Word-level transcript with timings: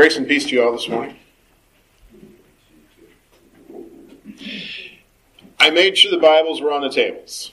Grace 0.00 0.16
and 0.16 0.26
peace 0.26 0.46
to 0.46 0.52
you 0.52 0.62
all 0.62 0.72
this 0.72 0.88
morning. 0.88 1.14
I 5.58 5.68
made 5.68 5.98
sure 5.98 6.10
the 6.10 6.16
Bibles 6.16 6.62
were 6.62 6.72
on 6.72 6.80
the 6.80 6.88
tables. 6.88 7.52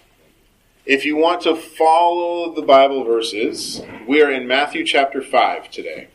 If 0.86 1.04
you 1.04 1.18
want 1.18 1.42
to 1.42 1.58
follow 1.58 2.56
the 2.56 2.62
Bible 2.62 3.04
verses, 3.04 3.82
we 4.08 4.22
are 4.22 4.32
in 4.32 4.48
Matthew 4.48 4.86
chapter 4.86 5.22
5 5.22 5.70
today. 5.70 6.08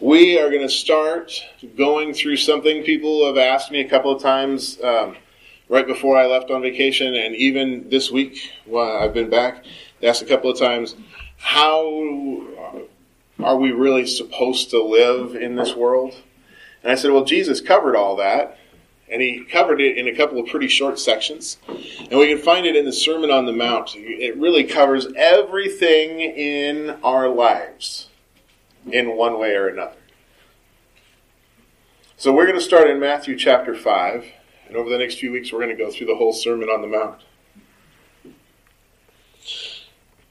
We 0.00 0.40
are 0.40 0.48
going 0.48 0.66
to 0.66 0.70
start 0.70 1.44
going 1.76 2.14
through 2.14 2.38
something 2.38 2.82
people 2.82 3.26
have 3.26 3.36
asked 3.36 3.70
me 3.70 3.82
a 3.82 3.88
couple 3.90 4.16
of 4.16 4.22
times 4.22 4.80
um, 4.82 5.18
right 5.68 5.86
before 5.86 6.16
I 6.16 6.24
left 6.28 6.50
on 6.50 6.62
vacation, 6.62 7.14
and 7.14 7.36
even 7.36 7.90
this 7.90 8.10
week 8.10 8.38
while 8.64 8.96
I've 8.96 9.12
been 9.12 9.28
back. 9.28 9.66
They 10.00 10.08
asked 10.08 10.22
a 10.22 10.24
couple 10.24 10.50
of 10.50 10.58
times, 10.58 10.96
How 11.36 11.82
are 13.44 13.56
we 13.56 13.72
really 13.72 14.06
supposed 14.06 14.70
to 14.70 14.82
live 14.82 15.34
in 15.34 15.56
this 15.56 15.74
world? 15.74 16.16
And 16.82 16.90
I 16.90 16.94
said, 16.94 17.10
Well, 17.10 17.24
Jesus 17.24 17.60
covered 17.60 17.96
all 17.96 18.16
that 18.16 18.58
and 19.10 19.20
he 19.20 19.44
covered 19.44 19.80
it 19.80 19.98
in 19.98 20.06
a 20.06 20.14
couple 20.14 20.38
of 20.38 20.46
pretty 20.46 20.68
short 20.68 20.98
sections. 20.98 21.58
And 21.66 22.18
we 22.18 22.28
can 22.28 22.38
find 22.38 22.64
it 22.64 22.76
in 22.76 22.84
the 22.84 22.92
Sermon 22.92 23.30
on 23.30 23.44
the 23.44 23.52
Mount. 23.52 23.96
It 23.96 24.36
really 24.36 24.64
covers 24.64 25.08
everything 25.16 26.20
in 26.20 26.90
our 27.02 27.28
lives 27.28 28.08
in 28.90 29.16
one 29.16 29.38
way 29.38 29.56
or 29.56 29.66
another. 29.66 29.96
So 32.16 32.32
we're 32.32 32.46
going 32.46 32.58
to 32.58 32.64
start 32.64 32.88
in 32.88 33.00
Matthew 33.00 33.36
chapter 33.36 33.74
5, 33.74 34.24
and 34.68 34.76
over 34.76 34.88
the 34.88 34.98
next 34.98 35.18
few 35.18 35.32
weeks, 35.32 35.52
we're 35.52 35.64
going 35.64 35.76
to 35.76 35.84
go 35.84 35.90
through 35.90 36.06
the 36.06 36.16
whole 36.16 36.32
Sermon 36.32 36.68
on 36.68 36.82
the 36.82 36.86
Mount. 36.86 37.20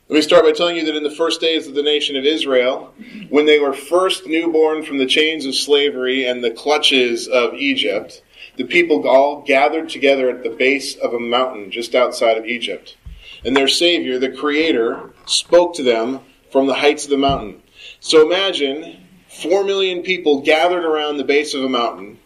Let 0.09 0.15
me 0.15 0.21
start 0.23 0.43
by 0.43 0.53
telling 0.53 0.75
you 0.75 0.85
that 0.85 0.95
in 0.95 1.03
the 1.03 1.11
first 1.11 1.39
days 1.39 1.67
of 1.67 1.75
the 1.75 1.83
nation 1.83 2.15
of 2.15 2.25
Israel, 2.25 2.91
when 3.29 3.45
they 3.45 3.59
were 3.59 3.73
first 3.73 4.25
newborn 4.25 4.81
from 4.81 4.97
the 4.97 5.05
chains 5.05 5.45
of 5.45 5.53
slavery 5.53 6.25
and 6.25 6.43
the 6.43 6.49
clutches 6.49 7.27
of 7.27 7.53
Egypt, 7.53 8.23
the 8.55 8.63
people 8.63 9.07
all 9.07 9.43
gathered 9.43 9.87
together 9.87 10.27
at 10.31 10.41
the 10.41 10.49
base 10.49 10.95
of 10.95 11.13
a 11.13 11.19
mountain 11.19 11.69
just 11.69 11.93
outside 11.93 12.39
of 12.39 12.47
Egypt. 12.47 12.97
And 13.45 13.55
their 13.55 13.67
Savior, 13.67 14.17
the 14.17 14.31
Creator, 14.31 15.11
spoke 15.27 15.75
to 15.75 15.83
them 15.83 16.21
from 16.51 16.65
the 16.65 16.73
heights 16.73 17.03
of 17.03 17.11
the 17.11 17.17
mountain. 17.17 17.61
So 17.99 18.25
imagine 18.25 19.05
four 19.27 19.63
million 19.63 20.01
people 20.01 20.41
gathered 20.41 20.85
around 20.85 21.17
the 21.17 21.23
base 21.23 21.53
of 21.53 21.63
a 21.63 21.69
mountain. 21.69 22.17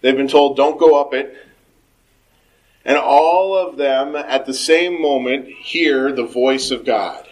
They've 0.00 0.16
been 0.16 0.26
told, 0.26 0.56
don't 0.56 0.80
go 0.80 0.98
up 0.98 1.12
it. 1.12 1.36
And 2.84 2.98
all 2.98 3.56
of 3.56 3.76
them 3.76 4.14
at 4.14 4.44
the 4.44 4.52
same 4.52 5.00
moment 5.00 5.48
hear 5.48 6.12
the 6.12 6.26
voice 6.26 6.70
of 6.70 6.84
God. 6.84 7.26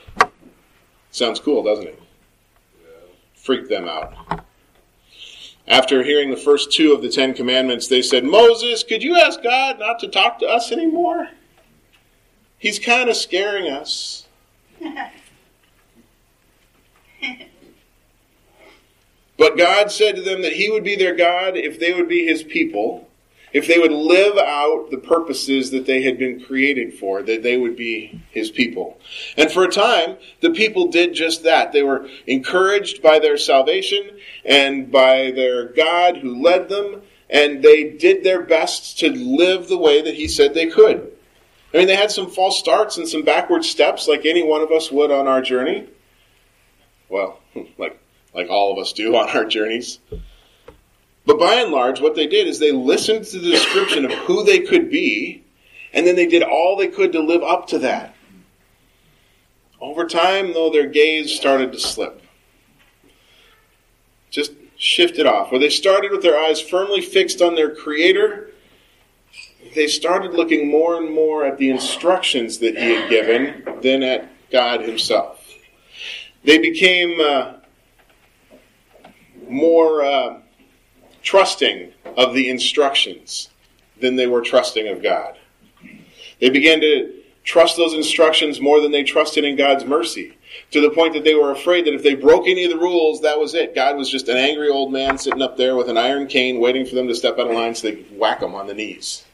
Sounds 1.10 1.38
cool, 1.38 1.62
doesn't 1.62 1.88
it? 1.88 2.02
Freak 3.34 3.68
them 3.68 3.86
out. 3.86 4.46
After 5.68 6.02
hearing 6.02 6.30
the 6.30 6.36
first 6.36 6.72
two 6.72 6.92
of 6.92 7.02
the 7.02 7.10
Ten 7.10 7.34
Commandments, 7.34 7.86
they 7.86 8.00
said, 8.02 8.24
Moses, 8.24 8.82
could 8.82 9.02
you 9.02 9.16
ask 9.16 9.42
God 9.42 9.78
not 9.78 9.98
to 10.00 10.08
talk 10.08 10.38
to 10.38 10.46
us 10.46 10.72
anymore? 10.72 11.28
He's 12.58 12.78
kind 12.78 13.10
of 13.10 13.16
scaring 13.16 13.70
us. 13.70 14.26
but 19.36 19.56
God 19.58 19.92
said 19.92 20.16
to 20.16 20.22
them 20.22 20.42
that 20.42 20.54
He 20.54 20.70
would 20.70 20.84
be 20.84 20.96
their 20.96 21.14
God 21.14 21.56
if 21.56 21.78
they 21.78 21.92
would 21.92 22.08
be 22.08 22.26
His 22.26 22.42
people 22.42 23.08
if 23.52 23.66
they 23.66 23.78
would 23.78 23.92
live 23.92 24.38
out 24.38 24.90
the 24.90 24.98
purposes 24.98 25.70
that 25.70 25.86
they 25.86 26.02
had 26.02 26.18
been 26.18 26.42
created 26.42 26.94
for, 26.94 27.22
that 27.22 27.42
they 27.42 27.56
would 27.56 27.76
be 27.76 28.22
his 28.30 28.50
people. 28.50 28.98
And 29.36 29.50
for 29.50 29.64
a 29.64 29.70
time, 29.70 30.16
the 30.40 30.50
people 30.50 30.88
did 30.88 31.14
just 31.14 31.42
that. 31.44 31.72
They 31.72 31.82
were 31.82 32.08
encouraged 32.26 33.02
by 33.02 33.18
their 33.18 33.36
salvation 33.36 34.18
and 34.44 34.90
by 34.90 35.32
their 35.32 35.66
God 35.66 36.18
who 36.18 36.42
led 36.42 36.68
them, 36.68 37.02
and 37.28 37.62
they 37.62 37.90
did 37.90 38.24
their 38.24 38.42
best 38.42 38.98
to 39.00 39.10
live 39.10 39.68
the 39.68 39.78
way 39.78 40.02
that 40.02 40.14
he 40.14 40.28
said 40.28 40.54
they 40.54 40.66
could. 40.68 41.12
I 41.72 41.78
mean, 41.78 41.86
they 41.86 41.96
had 41.96 42.10
some 42.10 42.30
false 42.30 42.58
starts 42.58 42.98
and 42.98 43.08
some 43.08 43.22
backward 43.22 43.64
steps 43.64 44.06
like 44.06 44.26
any 44.26 44.42
one 44.42 44.60
of 44.60 44.70
us 44.70 44.90
would 44.90 45.10
on 45.10 45.26
our 45.26 45.40
journey. 45.40 45.88
Well, 47.08 47.38
like, 47.78 47.98
like 48.34 48.48
all 48.50 48.72
of 48.72 48.78
us 48.78 48.92
do 48.92 49.14
on 49.16 49.28
our 49.30 49.44
journeys. 49.44 49.98
But 51.24 51.38
by 51.38 51.54
and 51.54 51.70
large, 51.70 52.00
what 52.00 52.16
they 52.16 52.26
did 52.26 52.48
is 52.48 52.58
they 52.58 52.72
listened 52.72 53.24
to 53.26 53.38
the 53.38 53.50
description 53.50 54.04
of 54.04 54.12
who 54.12 54.44
they 54.44 54.60
could 54.60 54.90
be, 54.90 55.44
and 55.92 56.06
then 56.06 56.16
they 56.16 56.26
did 56.26 56.42
all 56.42 56.76
they 56.76 56.88
could 56.88 57.12
to 57.12 57.20
live 57.20 57.42
up 57.42 57.68
to 57.68 57.78
that. 57.80 58.14
Over 59.80 60.06
time, 60.06 60.52
though, 60.52 60.70
their 60.70 60.86
gaze 60.86 61.32
started 61.32 61.72
to 61.72 61.78
slip. 61.78 62.22
Just 64.30 64.52
shifted 64.76 65.26
off. 65.26 65.50
Where 65.50 65.60
they 65.60 65.70
started 65.70 66.10
with 66.10 66.22
their 66.22 66.38
eyes 66.38 66.60
firmly 66.60 67.00
fixed 67.00 67.40
on 67.40 67.54
their 67.54 67.74
Creator, 67.74 68.50
they 69.74 69.86
started 69.86 70.32
looking 70.32 70.68
more 70.68 70.96
and 70.96 71.12
more 71.12 71.44
at 71.44 71.58
the 71.58 71.70
instructions 71.70 72.58
that 72.58 72.76
He 72.76 72.94
had 72.94 73.10
given 73.10 73.64
than 73.82 74.02
at 74.02 74.28
God 74.50 74.82
Himself. 74.82 75.38
They 76.42 76.58
became 76.58 77.20
uh, 77.20 77.54
more. 79.48 80.04
Uh, 80.04 80.41
trusting 81.22 81.92
of 82.16 82.34
the 82.34 82.48
instructions 82.48 83.48
than 84.00 84.16
they 84.16 84.26
were 84.26 84.42
trusting 84.42 84.88
of 84.88 85.02
God. 85.02 85.36
They 86.40 86.50
began 86.50 86.80
to 86.80 87.22
trust 87.44 87.76
those 87.76 87.94
instructions 87.94 88.60
more 88.60 88.80
than 88.80 88.92
they 88.92 89.02
trusted 89.02 89.44
in 89.44 89.56
God's 89.56 89.84
mercy, 89.84 90.36
to 90.70 90.80
the 90.80 90.90
point 90.90 91.14
that 91.14 91.24
they 91.24 91.34
were 91.34 91.50
afraid 91.50 91.86
that 91.86 91.94
if 91.94 92.02
they 92.02 92.14
broke 92.14 92.46
any 92.46 92.64
of 92.64 92.70
the 92.70 92.78
rules, 92.78 93.22
that 93.22 93.38
was 93.38 93.54
it. 93.54 93.74
God 93.74 93.96
was 93.96 94.10
just 94.10 94.28
an 94.28 94.36
angry 94.36 94.68
old 94.68 94.92
man 94.92 95.18
sitting 95.18 95.42
up 95.42 95.56
there 95.56 95.76
with 95.76 95.88
an 95.88 95.96
iron 95.96 96.26
cane 96.26 96.60
waiting 96.60 96.86
for 96.86 96.94
them 96.94 97.08
to 97.08 97.14
step 97.14 97.38
out 97.38 97.48
of 97.48 97.54
line 97.54 97.74
so 97.74 97.88
they 97.88 97.96
could 97.96 98.18
whack 98.18 98.40
them 98.40 98.54
on 98.54 98.66
the 98.66 98.74
knees. 98.74 99.24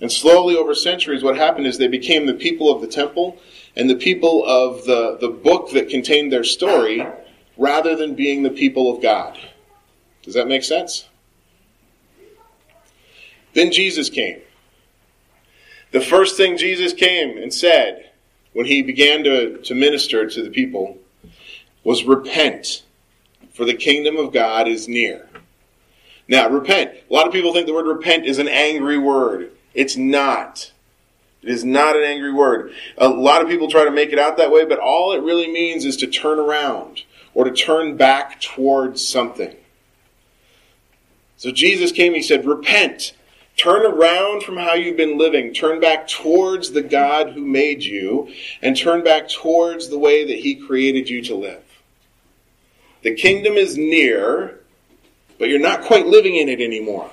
And 0.00 0.10
slowly 0.10 0.56
over 0.56 0.74
centuries, 0.74 1.22
what 1.22 1.36
happened 1.36 1.66
is 1.66 1.76
they 1.76 1.88
became 1.88 2.26
the 2.26 2.34
people 2.34 2.74
of 2.74 2.80
the 2.80 2.86
temple 2.86 3.38
and 3.76 3.88
the 3.88 3.96
people 3.96 4.44
of 4.46 4.84
the, 4.84 5.18
the 5.20 5.28
book 5.28 5.72
that 5.72 5.90
contained 5.90 6.32
their 6.32 6.44
story 6.44 7.06
rather 7.58 7.94
than 7.94 8.14
being 8.14 8.42
the 8.42 8.50
people 8.50 8.94
of 8.94 9.02
God. 9.02 9.38
Does 10.22 10.34
that 10.34 10.48
make 10.48 10.64
sense? 10.64 11.08
Then 13.54 13.72
Jesus 13.72 14.08
came. 14.10 14.40
The 15.92 16.00
first 16.00 16.36
thing 16.36 16.56
Jesus 16.56 16.92
came 16.92 17.36
and 17.38 17.52
said 17.52 18.10
when 18.52 18.66
he 18.66 18.82
began 18.82 19.24
to, 19.24 19.58
to 19.58 19.74
minister 19.74 20.28
to 20.28 20.42
the 20.42 20.50
people 20.50 20.98
was 21.82 22.04
repent, 22.04 22.82
for 23.52 23.64
the 23.64 23.74
kingdom 23.74 24.16
of 24.16 24.32
God 24.32 24.68
is 24.68 24.86
near. 24.86 25.28
Now, 26.28 26.48
repent. 26.48 26.92
A 27.10 27.12
lot 27.12 27.26
of 27.26 27.32
people 27.32 27.52
think 27.52 27.66
the 27.66 27.74
word 27.74 27.86
repent 27.86 28.24
is 28.24 28.38
an 28.38 28.48
angry 28.48 28.98
word. 28.98 29.50
It's 29.74 29.96
not. 29.96 30.70
It 31.42 31.48
is 31.48 31.64
not 31.64 31.96
an 31.96 32.04
angry 32.04 32.32
word. 32.32 32.72
A 32.98 33.08
lot 33.08 33.42
of 33.42 33.48
people 33.48 33.68
try 33.68 33.84
to 33.84 33.90
make 33.90 34.12
it 34.12 34.18
out 34.18 34.36
that 34.36 34.52
way, 34.52 34.64
but 34.64 34.78
all 34.78 35.12
it 35.12 35.22
really 35.22 35.50
means 35.50 35.84
is 35.84 35.96
to 35.98 36.06
turn 36.06 36.38
around 36.38 37.02
or 37.34 37.44
to 37.44 37.50
turn 37.50 37.96
back 37.96 38.40
towards 38.40 39.06
something. 39.06 39.56
So 41.40 41.50
Jesus 41.50 41.90
came, 41.90 42.12
he 42.12 42.20
said, 42.20 42.44
Repent. 42.44 43.14
Turn 43.56 43.86
around 43.86 44.42
from 44.42 44.58
how 44.58 44.74
you've 44.74 44.98
been 44.98 45.16
living. 45.16 45.54
Turn 45.54 45.80
back 45.80 46.06
towards 46.06 46.72
the 46.72 46.82
God 46.82 47.30
who 47.30 47.40
made 47.40 47.82
you, 47.82 48.30
and 48.60 48.76
turn 48.76 49.02
back 49.02 49.30
towards 49.30 49.88
the 49.88 49.98
way 49.98 50.26
that 50.26 50.38
he 50.38 50.54
created 50.54 51.08
you 51.08 51.22
to 51.22 51.34
live. 51.34 51.62
The 53.00 53.14
kingdom 53.14 53.54
is 53.54 53.78
near, 53.78 54.60
but 55.38 55.48
you're 55.48 55.58
not 55.58 55.80
quite 55.80 56.06
living 56.06 56.36
in 56.36 56.50
it 56.50 56.60
anymore. 56.60 57.10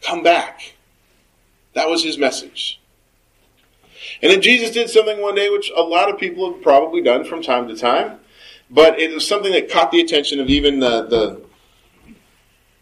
Come 0.00 0.22
back. 0.22 0.72
That 1.74 1.90
was 1.90 2.02
his 2.02 2.16
message. 2.16 2.80
And 4.22 4.32
then 4.32 4.40
Jesus 4.40 4.70
did 4.70 4.88
something 4.88 5.20
one 5.20 5.34
day 5.34 5.50
which 5.50 5.70
a 5.76 5.82
lot 5.82 6.08
of 6.08 6.18
people 6.18 6.50
have 6.50 6.62
probably 6.62 7.02
done 7.02 7.24
from 7.26 7.42
time 7.42 7.68
to 7.68 7.76
time, 7.76 8.18
but 8.70 8.98
it 8.98 9.12
was 9.12 9.28
something 9.28 9.52
that 9.52 9.70
caught 9.70 9.90
the 9.90 10.00
attention 10.00 10.40
of 10.40 10.48
even 10.48 10.80
the, 10.80 11.02
the 11.02 11.51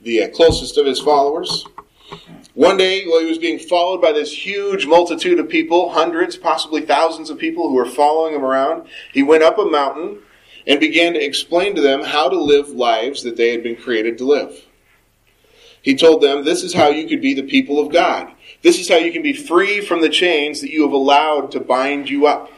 the 0.01 0.23
uh, 0.23 0.29
closest 0.31 0.79
of 0.79 0.87
his 0.87 1.01
followers. 1.01 1.67
One 2.55 2.77
day, 2.77 3.07
while 3.07 3.21
he 3.21 3.27
was 3.27 3.39
being 3.39 3.59
followed 3.59 4.03
by 4.03 4.13
this 4.13 4.33
huge 4.33 4.87
multitude 4.87 5.39
of 5.39 5.49
people, 5.49 5.91
hundreds, 5.91 6.37
possibly 6.37 6.81
thousands 6.81 7.31
of 7.31 7.39
people 7.39 7.69
who 7.69 7.75
were 7.75 7.87
following 7.87 8.35
him 8.35 8.45
around, 8.45 8.89
he 9.13 9.23
went 9.23 9.45
up 9.45 9.59
a 9.59 9.65
mountain 9.65 10.19
and 10.67 10.81
began 10.81 11.13
to 11.15 11.25
explain 11.25 11.75
to 11.75 11.81
them 11.81 12.03
how 12.03 12.29
to 12.29 12.37
live 12.37 12.71
lives 12.71 13.23
that 13.23 13.37
they 13.37 13.51
had 13.53 13.63
been 13.63 13.77
created 13.77 14.19
to 14.19 14.25
live. 14.25 14.67
He 15.83 15.95
told 15.95 16.23
them, 16.23 16.45
This 16.45 16.63
is 16.63 16.75
how 16.75 16.89
you 16.89 17.09
could 17.09 17.23
be 17.23 17.35
the 17.35 17.45
people 17.45 17.79
of 17.79 17.93
God. 17.93 18.31
This 18.63 18.79
is 18.79 18.89
how 18.89 18.97
you 18.97 19.13
can 19.13 19.23
be 19.23 19.33
free 19.33 19.81
from 19.81 20.03
the 20.03 20.11
chains 20.11 20.61
that 20.61 20.71
you 20.71 20.83
have 20.83 20.93
allowed 20.93 21.53
to 21.53 21.61
bind 21.61 22.11
you 22.11 22.27
up. 22.27 22.51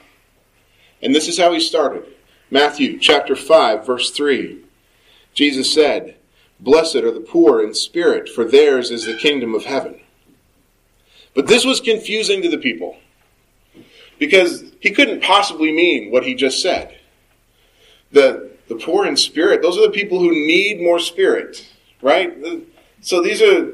And 1.01 1.15
this 1.15 1.29
is 1.29 1.39
how 1.39 1.53
he 1.53 1.61
started. 1.61 2.05
Matthew 2.51 2.99
chapter 2.99 3.37
5, 3.37 3.87
verse 3.87 4.11
3. 4.11 4.65
Jesus 5.35 5.73
said, 5.73 6.17
Blessed 6.63 6.97
are 6.97 7.11
the 7.11 7.21
poor 7.21 7.61
in 7.61 7.75
spirit, 7.75 8.29
for 8.29 8.45
theirs 8.45 8.93
is 8.93 9.05
the 9.05 9.17
kingdom 9.17 9.53
of 9.53 9.65
heaven. 9.65 10.01
But 11.35 11.49
this 11.49 11.65
was 11.65 11.81
confusing 11.81 12.41
to 12.43 12.49
the 12.49 12.59
people 12.59 12.99
because 14.21 14.63
he 14.79 14.91
couldn't 14.93 15.23
possibly 15.23 15.73
mean 15.73 16.13
what 16.13 16.25
he 16.25 16.37
just 16.37 16.63
said. 16.63 16.97
The, 18.13 18.53
the 18.69 18.77
poor 18.77 19.07
in 19.07 19.17
spirit, 19.17 19.61
those 19.61 19.77
are 19.77 19.83
the 19.83 19.91
people 19.91 20.21
who 20.21 20.31
need 20.31 20.81
more 20.81 21.01
spirit, 21.01 21.69
right? 22.01 22.33
So 23.01 23.21
these 23.21 23.43
are 23.43 23.73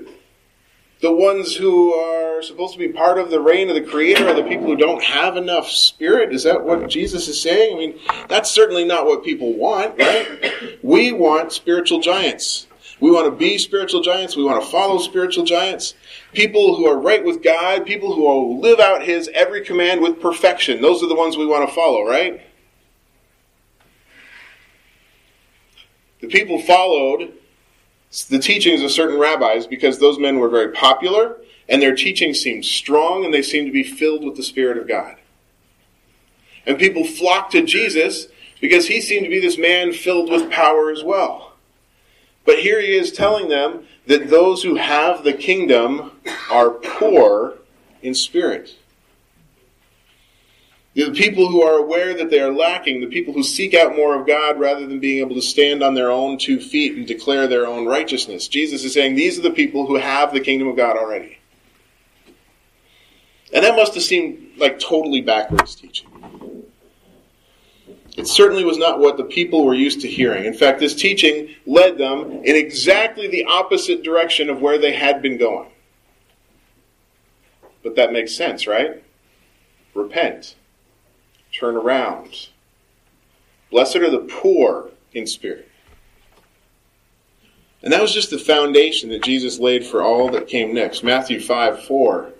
the 1.02 1.12
ones 1.12 1.54
who 1.54 1.92
are 1.92 2.40
supposed 2.42 2.72
to 2.72 2.78
be 2.78 2.88
part 2.88 3.18
of 3.18 3.30
the 3.30 3.40
reign 3.40 3.68
of 3.68 3.74
the 3.74 3.82
Creator 3.82 4.28
are 4.28 4.34
the 4.34 4.44
people 4.44 4.66
who 4.66 4.76
don't 4.76 5.02
have 5.02 5.36
enough 5.36 5.68
spirit. 5.68 6.32
Is 6.32 6.44
that 6.44 6.64
what 6.64 6.88
Jesus 6.88 7.28
is 7.28 7.42
saying? 7.42 7.74
I 7.74 7.78
mean, 7.78 7.98
that's 8.28 8.50
certainly 8.50 8.86
not 8.86 9.04
what 9.04 9.24
people 9.24 9.52
want, 9.54 9.98
right? 9.98 10.78
We 10.82 11.12
want 11.12 11.52
spiritual 11.52 12.00
giants. 12.00 12.67
We 13.00 13.10
want 13.10 13.26
to 13.26 13.30
be 13.30 13.58
spiritual 13.58 14.02
giants. 14.02 14.36
We 14.36 14.44
want 14.44 14.62
to 14.62 14.70
follow 14.70 14.98
spiritual 14.98 15.44
giants. 15.44 15.94
People 16.32 16.76
who 16.76 16.86
are 16.86 16.98
right 16.98 17.24
with 17.24 17.42
God, 17.42 17.86
people 17.86 18.14
who 18.14 18.22
will 18.22 18.60
live 18.60 18.80
out 18.80 19.02
His 19.02 19.30
every 19.34 19.64
command 19.64 20.00
with 20.00 20.20
perfection. 20.20 20.82
Those 20.82 21.02
are 21.02 21.08
the 21.08 21.14
ones 21.14 21.36
we 21.36 21.46
want 21.46 21.68
to 21.68 21.74
follow, 21.74 22.04
right? 22.04 22.42
The 26.20 26.28
people 26.28 26.60
followed 26.60 27.34
the 28.28 28.38
teachings 28.38 28.82
of 28.82 28.90
certain 28.90 29.18
rabbis 29.18 29.66
because 29.66 29.98
those 29.98 30.18
men 30.18 30.38
were 30.38 30.48
very 30.48 30.72
popular 30.72 31.36
and 31.68 31.82
their 31.82 31.94
teaching 31.94 32.34
seemed 32.34 32.64
strong 32.64 33.24
and 33.24 33.32
they 33.32 33.42
seemed 33.42 33.66
to 33.66 33.72
be 33.72 33.82
filled 33.82 34.24
with 34.24 34.36
the 34.36 34.42
Spirit 34.42 34.78
of 34.78 34.88
God. 34.88 35.16
And 36.66 36.78
people 36.78 37.04
flocked 37.04 37.52
to 37.52 37.62
Jesus 37.62 38.28
because 38.60 38.88
he 38.88 39.00
seemed 39.00 39.24
to 39.24 39.30
be 39.30 39.40
this 39.40 39.58
man 39.58 39.92
filled 39.92 40.30
with 40.30 40.50
power 40.50 40.90
as 40.90 41.04
well. 41.04 41.47
But 42.48 42.60
here 42.60 42.80
he 42.80 42.96
is 42.96 43.12
telling 43.12 43.50
them 43.50 43.84
that 44.06 44.30
those 44.30 44.62
who 44.62 44.76
have 44.76 45.22
the 45.22 45.34
kingdom 45.34 46.12
are 46.50 46.70
poor 46.70 47.58
in 48.00 48.14
spirit. 48.14 48.74
The 50.94 51.10
people 51.10 51.48
who 51.48 51.62
are 51.62 51.76
aware 51.76 52.14
that 52.14 52.30
they 52.30 52.40
are 52.40 52.50
lacking, 52.50 53.02
the 53.02 53.06
people 53.06 53.34
who 53.34 53.42
seek 53.42 53.74
out 53.74 53.94
more 53.94 54.18
of 54.18 54.26
God 54.26 54.58
rather 54.58 54.86
than 54.86 54.98
being 54.98 55.18
able 55.18 55.34
to 55.34 55.42
stand 55.42 55.82
on 55.82 55.92
their 55.92 56.10
own 56.10 56.38
two 56.38 56.58
feet 56.58 56.96
and 56.96 57.06
declare 57.06 57.48
their 57.48 57.66
own 57.66 57.84
righteousness. 57.84 58.48
Jesus 58.48 58.82
is 58.82 58.94
saying 58.94 59.14
these 59.14 59.38
are 59.38 59.42
the 59.42 59.50
people 59.50 59.86
who 59.86 59.96
have 59.96 60.32
the 60.32 60.40
kingdom 60.40 60.68
of 60.68 60.76
God 60.78 60.96
already. 60.96 61.36
And 63.52 63.62
that 63.62 63.76
must 63.76 63.92
have 63.92 64.04
seemed 64.04 64.52
like 64.56 64.78
totally 64.78 65.20
backwards 65.20 65.74
teaching. 65.74 66.08
It 68.18 68.26
certainly 68.26 68.64
was 68.64 68.78
not 68.78 68.98
what 68.98 69.16
the 69.16 69.24
people 69.24 69.64
were 69.64 69.74
used 69.74 70.00
to 70.00 70.08
hearing. 70.08 70.44
In 70.44 70.52
fact, 70.52 70.80
this 70.80 70.94
teaching 70.94 71.54
led 71.66 71.96
them 71.98 72.42
in 72.44 72.56
exactly 72.56 73.28
the 73.28 73.44
opposite 73.44 74.02
direction 74.02 74.50
of 74.50 74.60
where 74.60 74.76
they 74.76 74.92
had 74.92 75.22
been 75.22 75.38
going. 75.38 75.70
But 77.82 77.94
that 77.94 78.12
makes 78.12 78.36
sense, 78.36 78.66
right? 78.66 79.02
Repent 79.94 80.56
turn 81.52 81.76
around. 81.76 82.48
Blessed 83.70 83.96
are 83.96 84.10
the 84.10 84.28
poor 84.40 84.90
in 85.12 85.26
spirit. 85.26 85.68
And 87.82 87.92
that 87.92 88.02
was 88.02 88.12
just 88.12 88.30
the 88.30 88.38
foundation 88.38 89.10
that 89.10 89.22
Jesus 89.22 89.58
laid 89.58 89.86
for 89.86 90.02
all 90.02 90.28
that 90.30 90.48
came 90.48 90.74
next. 90.74 91.04
Matthew 91.04 91.40
5 91.40 91.84
4. 91.84 92.32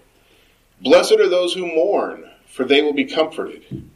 Blessed 0.83 1.13
are 1.13 1.29
those 1.29 1.55
who 1.55 1.67
mourn, 1.67 2.29
for 2.47 2.65
they 2.65 2.83
will 2.83 2.93
be 2.93 3.05
comforted. 3.05 3.89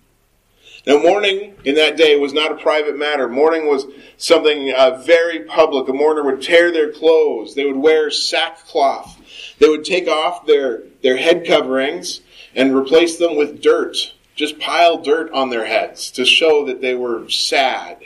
Now, 0.86 0.98
mourning 0.98 1.54
in 1.64 1.76
that 1.76 1.96
day 1.96 2.16
was 2.16 2.32
not 2.32 2.50
a 2.50 2.56
private 2.56 2.98
matter. 2.98 3.28
Mourning 3.28 3.68
was 3.68 3.86
something 4.16 4.72
uh, 4.76 5.02
very 5.02 5.44
public. 5.44 5.88
A 5.88 5.92
mourner 5.92 6.24
would 6.24 6.42
tear 6.42 6.72
their 6.72 6.92
clothes. 6.92 7.54
They 7.54 7.64
would 7.64 7.76
wear 7.76 8.10
sackcloth. 8.10 9.16
They 9.60 9.68
would 9.68 9.84
take 9.84 10.08
off 10.08 10.44
their, 10.46 10.82
their 11.02 11.16
head 11.16 11.46
coverings 11.46 12.20
and 12.54 12.74
replace 12.74 13.16
them 13.16 13.36
with 13.36 13.62
dirt 13.62 14.12
just 14.34 14.58
pile 14.58 14.98
dirt 14.98 15.30
on 15.32 15.50
their 15.50 15.66
heads 15.66 16.10
to 16.12 16.24
show 16.24 16.64
that 16.66 16.80
they 16.80 16.94
were 16.94 17.28
sad. 17.28 17.98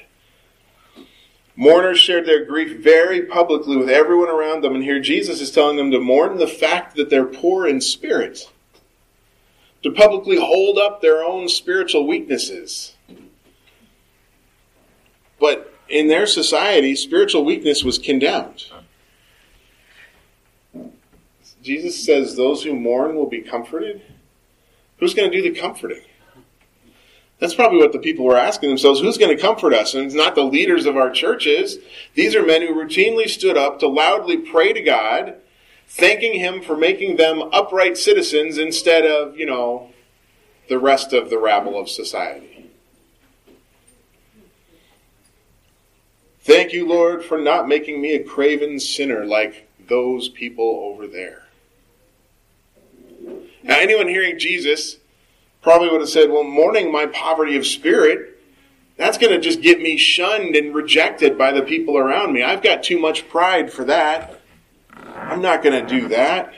Mourners 1.55 1.99
shared 1.99 2.26
their 2.26 2.44
grief 2.44 2.82
very 2.82 3.22
publicly 3.22 3.76
with 3.76 3.88
everyone 3.88 4.29
around 4.29 4.62
them, 4.62 4.75
and 4.75 4.84
here 4.84 5.00
Jesus 5.00 5.40
is 5.40 5.50
telling 5.50 5.76
them 5.76 5.90
to 5.90 6.00
mourn 6.00 6.37
the 6.37 6.46
fact 6.46 6.96
that 6.96 7.08
they're 7.08 7.25
poor 7.25 7.67
in 7.67 7.81
spirit, 7.81 8.50
to 9.82 9.90
publicly 9.90 10.38
hold 10.38 10.78
up 10.78 11.00
their 11.00 11.25
own 11.25 11.49
spiritual 11.49 12.06
weaknesses. 12.06 12.94
But 15.38 15.73
in 15.88 16.08
their 16.08 16.26
society, 16.26 16.96
spiritual 16.96 17.44
weakness 17.44 17.84
was 17.84 17.99
condemned. 17.99 18.64
Jesus 21.62 22.05
says, 22.05 22.37
Those 22.37 22.62
who 22.62 22.75
mourn 22.75 23.17
will 23.17 23.28
be 23.28 23.43
comforted. 23.43 24.02
Who's 24.99 25.14
going 25.14 25.31
to 25.31 25.37
do 25.37 25.43
the 25.43 25.58
comforting? 25.58 26.02
That's 27.38 27.55
probably 27.55 27.79
what 27.79 27.93
the 27.93 27.99
people 27.99 28.25
were 28.25 28.37
asking 28.37 28.70
themselves. 28.70 29.00
Who's 29.00 29.19
going 29.19 29.37
to 29.37 29.43
comfort 29.43 29.75
us? 29.75 29.94
And 29.94 30.06
it's 30.06 30.14
not 30.14 30.34
the 30.34 30.44
leaders 30.44 30.87
of 30.87 30.96
our 30.96 31.11
churches. 31.11 31.79
These 32.14 32.34
are 32.34 32.44
men 32.44 32.62
who 32.62 32.75
routinely 32.75 33.29
stood 33.29 33.58
up 33.58 33.79
to 33.81 33.88
loudly 33.88 34.38
pray 34.38 34.72
to 34.72 34.81
God, 34.81 35.34
thanking 35.86 36.34
Him 36.34 36.62
for 36.62 36.76
making 36.76 37.16
them 37.16 37.42
upright 37.52 37.96
citizens 37.96 38.58
instead 38.58 39.04
of, 39.04 39.36
you 39.36 39.46
know, 39.46 39.90
the 40.68 40.78
rest 40.78 41.12
of 41.12 41.30
the 41.30 41.38
rabble 41.38 41.78
of 41.78 41.88
society. 41.88 42.70
Thank 46.40 46.72
you, 46.72 46.86
Lord, 46.86 47.24
for 47.24 47.38
not 47.38 47.66
making 47.66 48.00
me 48.00 48.14
a 48.14 48.22
craven 48.22 48.78
sinner 48.78 49.24
like 49.24 49.68
those 49.88 50.28
people 50.28 50.64
over 50.84 51.06
there. 51.08 51.42
Now, 53.64 53.80
anyone 53.80 54.06
hearing 54.06 54.38
Jesus 54.38 54.98
probably 55.60 55.88
would 55.90 56.00
have 56.00 56.08
said, 56.08 56.30
well, 56.30 56.44
mourning 56.44 56.92
my 56.92 57.06
poverty 57.06 57.56
of 57.56 57.66
spirit, 57.66 58.40
that's 58.96 59.18
going 59.18 59.32
to 59.32 59.40
just 59.40 59.60
get 59.60 59.80
me 59.80 59.96
shunned 59.96 60.54
and 60.54 60.72
rejected 60.72 61.36
by 61.36 61.50
the 61.50 61.62
people 61.62 61.98
around 61.98 62.32
me. 62.32 62.44
I've 62.44 62.62
got 62.62 62.84
too 62.84 63.00
much 63.00 63.28
pride 63.28 63.72
for 63.72 63.84
that. 63.84 64.35
I'm 65.26 65.43
not 65.43 65.62
going 65.62 65.87
to 65.87 66.00
do 66.00 66.08
that. 66.08 66.55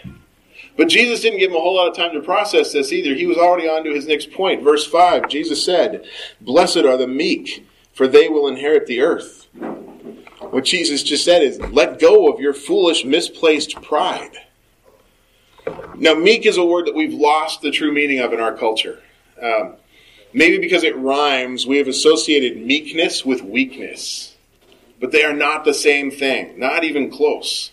But 0.76 0.88
Jesus 0.88 1.20
didn't 1.20 1.40
give 1.40 1.50
him 1.50 1.56
a 1.56 1.60
whole 1.60 1.74
lot 1.74 1.88
of 1.88 1.96
time 1.96 2.12
to 2.12 2.20
process 2.20 2.72
this 2.72 2.92
either. 2.92 3.14
He 3.14 3.26
was 3.26 3.36
already 3.36 3.68
on 3.68 3.82
to 3.82 3.92
his 3.92 4.06
next 4.06 4.30
point. 4.30 4.62
Verse 4.62 4.86
5, 4.86 5.28
Jesus 5.28 5.64
said, 5.64 6.06
Blessed 6.40 6.78
are 6.78 6.96
the 6.96 7.08
meek, 7.08 7.66
for 7.92 8.06
they 8.06 8.28
will 8.28 8.46
inherit 8.46 8.86
the 8.86 9.00
earth. 9.00 9.48
What 10.40 10.64
Jesus 10.64 11.02
just 11.02 11.24
said 11.24 11.42
is, 11.42 11.58
let 11.58 11.98
go 11.98 12.32
of 12.32 12.40
your 12.40 12.54
foolish, 12.54 13.04
misplaced 13.04 13.82
pride. 13.82 14.36
Now, 15.96 16.14
meek 16.14 16.46
is 16.46 16.58
a 16.58 16.64
word 16.64 16.86
that 16.86 16.94
we've 16.94 17.12
lost 17.12 17.60
the 17.60 17.72
true 17.72 17.92
meaning 17.92 18.20
of 18.20 18.32
in 18.32 18.38
our 18.38 18.56
culture. 18.56 19.02
Um, 19.42 19.74
maybe 20.32 20.58
because 20.58 20.84
it 20.84 20.96
rhymes, 20.96 21.66
we 21.66 21.78
have 21.78 21.88
associated 21.88 22.64
meekness 22.64 23.26
with 23.26 23.42
weakness. 23.42 24.36
But 25.00 25.10
they 25.10 25.24
are 25.24 25.34
not 25.34 25.64
the 25.64 25.74
same 25.74 26.10
thing, 26.10 26.58
not 26.58 26.84
even 26.84 27.10
close. 27.10 27.72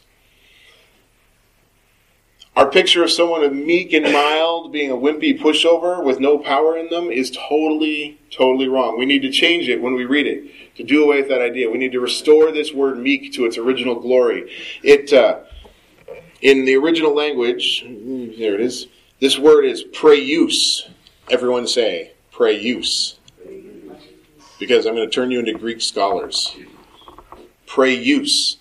Our 2.56 2.70
picture 2.70 3.04
of 3.04 3.12
someone 3.12 3.66
meek 3.66 3.92
and 3.92 4.14
mild 4.14 4.72
being 4.72 4.90
a 4.90 4.96
wimpy 4.96 5.38
pushover 5.38 6.02
with 6.02 6.22
no 6.22 6.38
power 6.38 6.78
in 6.78 6.90
them 6.90 7.12
is 7.12 7.30
totally, 7.30 8.18
totally 8.32 8.70
wrong. 8.70 8.98
We 8.98 9.06
need 9.06 9.24
to 9.24 9.32
change 9.32 9.68
it 9.68 9.82
when 9.82 9.94
we 9.94 10.06
read 10.06 10.26
it 10.26 10.76
to 10.78 10.84
do 10.84 11.04
away 11.04 11.20
with 11.20 11.30
that 11.30 11.42
idea. 11.42 11.70
We 11.70 11.78
need 11.78 11.92
to 11.92 12.00
restore 12.00 12.54
this 12.54 12.74
word 12.74 12.98
meek 12.98 13.34
to 13.34 13.46
its 13.46 13.58
original 13.58 14.00
glory. 14.00 14.50
It, 14.84 15.12
uh, 15.12 15.40
in 16.42 16.64
the 16.64 16.76
original 16.78 17.14
language, 17.14 17.84
there 17.84 18.56
it 18.56 18.62
is, 18.62 18.88
this 19.20 19.38
word 19.38 19.66
is 19.66 19.84
prayus. 19.84 20.90
Everyone 21.30 21.68
say 21.68 22.14
prayus. 22.32 23.18
Because 24.60 24.86
I'm 24.86 24.96
going 24.96 25.10
to 25.10 25.14
turn 25.14 25.30
you 25.30 25.40
into 25.40 25.54
Greek 25.54 25.82
scholars. 25.82 26.56
Prayus. 27.68 28.58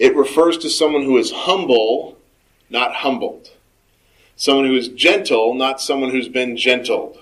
It 0.00 0.16
refers 0.16 0.58
to 0.58 0.70
someone 0.70 1.04
who 1.04 1.18
is 1.18 1.30
humble, 1.30 2.17
not 2.70 2.94
humbled. 2.94 3.50
Someone 4.36 4.66
who 4.66 4.76
is 4.76 4.88
gentle, 4.88 5.54
not 5.54 5.80
someone 5.80 6.10
who's 6.10 6.28
been 6.28 6.56
gentled. 6.56 7.18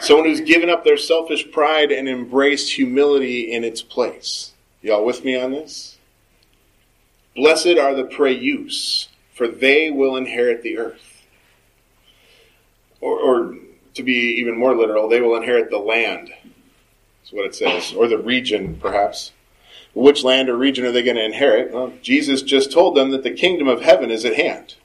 Someone 0.00 0.26
who's 0.26 0.40
given 0.40 0.68
up 0.68 0.84
their 0.84 0.96
selfish 0.96 1.50
pride 1.52 1.92
and 1.92 2.08
embraced 2.08 2.72
humility 2.72 3.52
in 3.52 3.62
its 3.62 3.82
place. 3.82 4.52
Y'all 4.82 5.04
with 5.04 5.24
me 5.24 5.40
on 5.40 5.52
this? 5.52 5.98
Blessed 7.36 7.78
are 7.78 7.94
the 7.94 8.04
prayus, 8.04 9.08
for 9.32 9.46
they 9.46 9.90
will 9.90 10.16
inherit 10.16 10.62
the 10.62 10.78
earth. 10.78 11.24
Or, 13.00 13.18
or, 13.18 13.56
to 13.94 14.02
be 14.02 14.34
even 14.38 14.58
more 14.58 14.76
literal, 14.76 15.08
they 15.08 15.20
will 15.20 15.36
inherit 15.36 15.70
the 15.70 15.78
land. 15.78 16.30
is 17.24 17.32
what 17.32 17.46
it 17.46 17.54
says. 17.54 17.92
Or 17.92 18.08
the 18.08 18.18
region, 18.18 18.76
perhaps. 18.80 19.32
Which 19.94 20.22
land 20.22 20.48
or 20.48 20.56
region 20.56 20.84
are 20.84 20.92
they 20.92 21.02
going 21.02 21.16
to 21.16 21.24
inherit? 21.24 21.72
Well, 21.72 21.92
Jesus 22.02 22.42
just 22.42 22.70
told 22.70 22.96
them 22.96 23.10
that 23.10 23.22
the 23.22 23.30
kingdom 23.30 23.68
of 23.68 23.82
heaven 23.82 24.10
is 24.10 24.24
at 24.24 24.36
hand. 24.36 24.76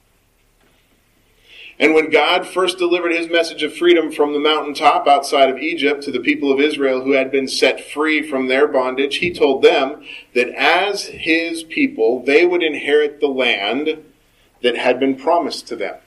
And 1.78 1.94
when 1.94 2.10
God 2.10 2.48
first 2.48 2.78
delivered 2.78 3.12
his 3.12 3.30
message 3.30 3.62
of 3.62 3.76
freedom 3.76 4.12
from 4.12 4.34
the 4.34 4.40
mountaintop 4.40 5.08
outside 5.08 5.50
of 5.50 5.58
Egypt 5.58 6.04
to 6.04 6.12
the 6.12 6.22
people 6.22 6.52
of 6.52 6.62
Israel 6.62 7.02
who 7.02 7.12
had 7.12 7.32
been 7.32 7.50
set 7.50 7.82
free 7.82 8.28
from 8.28 8.48
their 8.48 8.68
bondage, 8.68 9.18
he 9.18 9.34
told 9.34 9.62
them 9.62 10.04
that 10.34 10.50
as 10.58 11.04
his 11.04 11.64
people, 11.64 12.24
they 12.24 12.46
would 12.46 12.64
inherit 12.64 13.20
the 13.20 13.28
land 13.28 14.04
that 14.64 14.78
had 14.78 15.00
been 15.02 15.16
promised 15.16 15.68
to 15.68 15.76
them. 15.76 15.98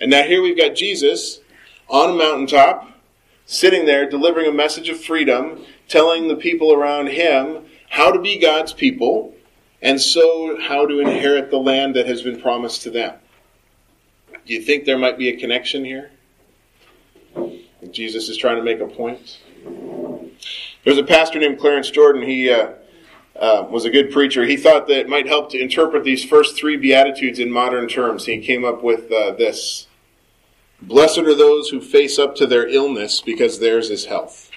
And 0.00 0.10
now 0.10 0.22
here 0.22 0.40
we've 0.40 0.56
got 0.56 0.76
Jesus 0.76 1.40
on 1.88 2.10
a 2.10 2.14
mountaintop 2.14 2.90
sitting 3.46 3.86
there 3.86 4.08
delivering 4.08 4.46
a 4.46 4.52
message 4.52 4.88
of 4.88 5.02
freedom, 5.02 5.64
telling 5.88 6.28
the 6.28 6.36
people 6.36 6.72
around 6.72 7.08
him 7.08 7.64
how 7.94 8.10
to 8.10 8.18
be 8.18 8.40
God's 8.40 8.72
people, 8.72 9.36
and 9.80 10.00
so 10.00 10.60
how 10.60 10.84
to 10.84 10.98
inherit 10.98 11.48
the 11.48 11.58
land 11.58 11.94
that 11.94 12.08
has 12.08 12.22
been 12.22 12.40
promised 12.40 12.82
to 12.82 12.90
them. 12.90 13.14
Do 14.44 14.52
you 14.52 14.60
think 14.62 14.84
there 14.84 14.98
might 14.98 15.16
be 15.16 15.28
a 15.28 15.36
connection 15.36 15.84
here? 15.84 16.10
Jesus 17.92 18.28
is 18.28 18.36
trying 18.36 18.56
to 18.56 18.64
make 18.64 18.80
a 18.80 18.88
point. 18.88 19.38
There's 20.84 20.98
a 20.98 21.04
pastor 21.04 21.38
named 21.38 21.60
Clarence 21.60 21.88
Jordan. 21.88 22.22
He 22.22 22.50
uh, 22.50 22.72
uh, 23.36 23.68
was 23.70 23.84
a 23.84 23.90
good 23.90 24.10
preacher. 24.10 24.44
He 24.44 24.56
thought 24.56 24.88
that 24.88 24.98
it 24.98 25.08
might 25.08 25.28
help 25.28 25.52
to 25.52 25.60
interpret 25.60 26.02
these 26.02 26.24
first 26.24 26.56
three 26.56 26.76
Beatitudes 26.76 27.38
in 27.38 27.48
modern 27.48 27.86
terms. 27.86 28.26
He 28.26 28.40
came 28.40 28.64
up 28.64 28.82
with 28.82 29.12
uh, 29.12 29.36
this 29.38 29.86
Blessed 30.82 31.18
are 31.18 31.34
those 31.36 31.68
who 31.68 31.80
face 31.80 32.18
up 32.18 32.34
to 32.36 32.46
their 32.48 32.66
illness 32.66 33.20
because 33.20 33.60
theirs 33.60 33.88
is 33.88 34.06
health. 34.06 34.50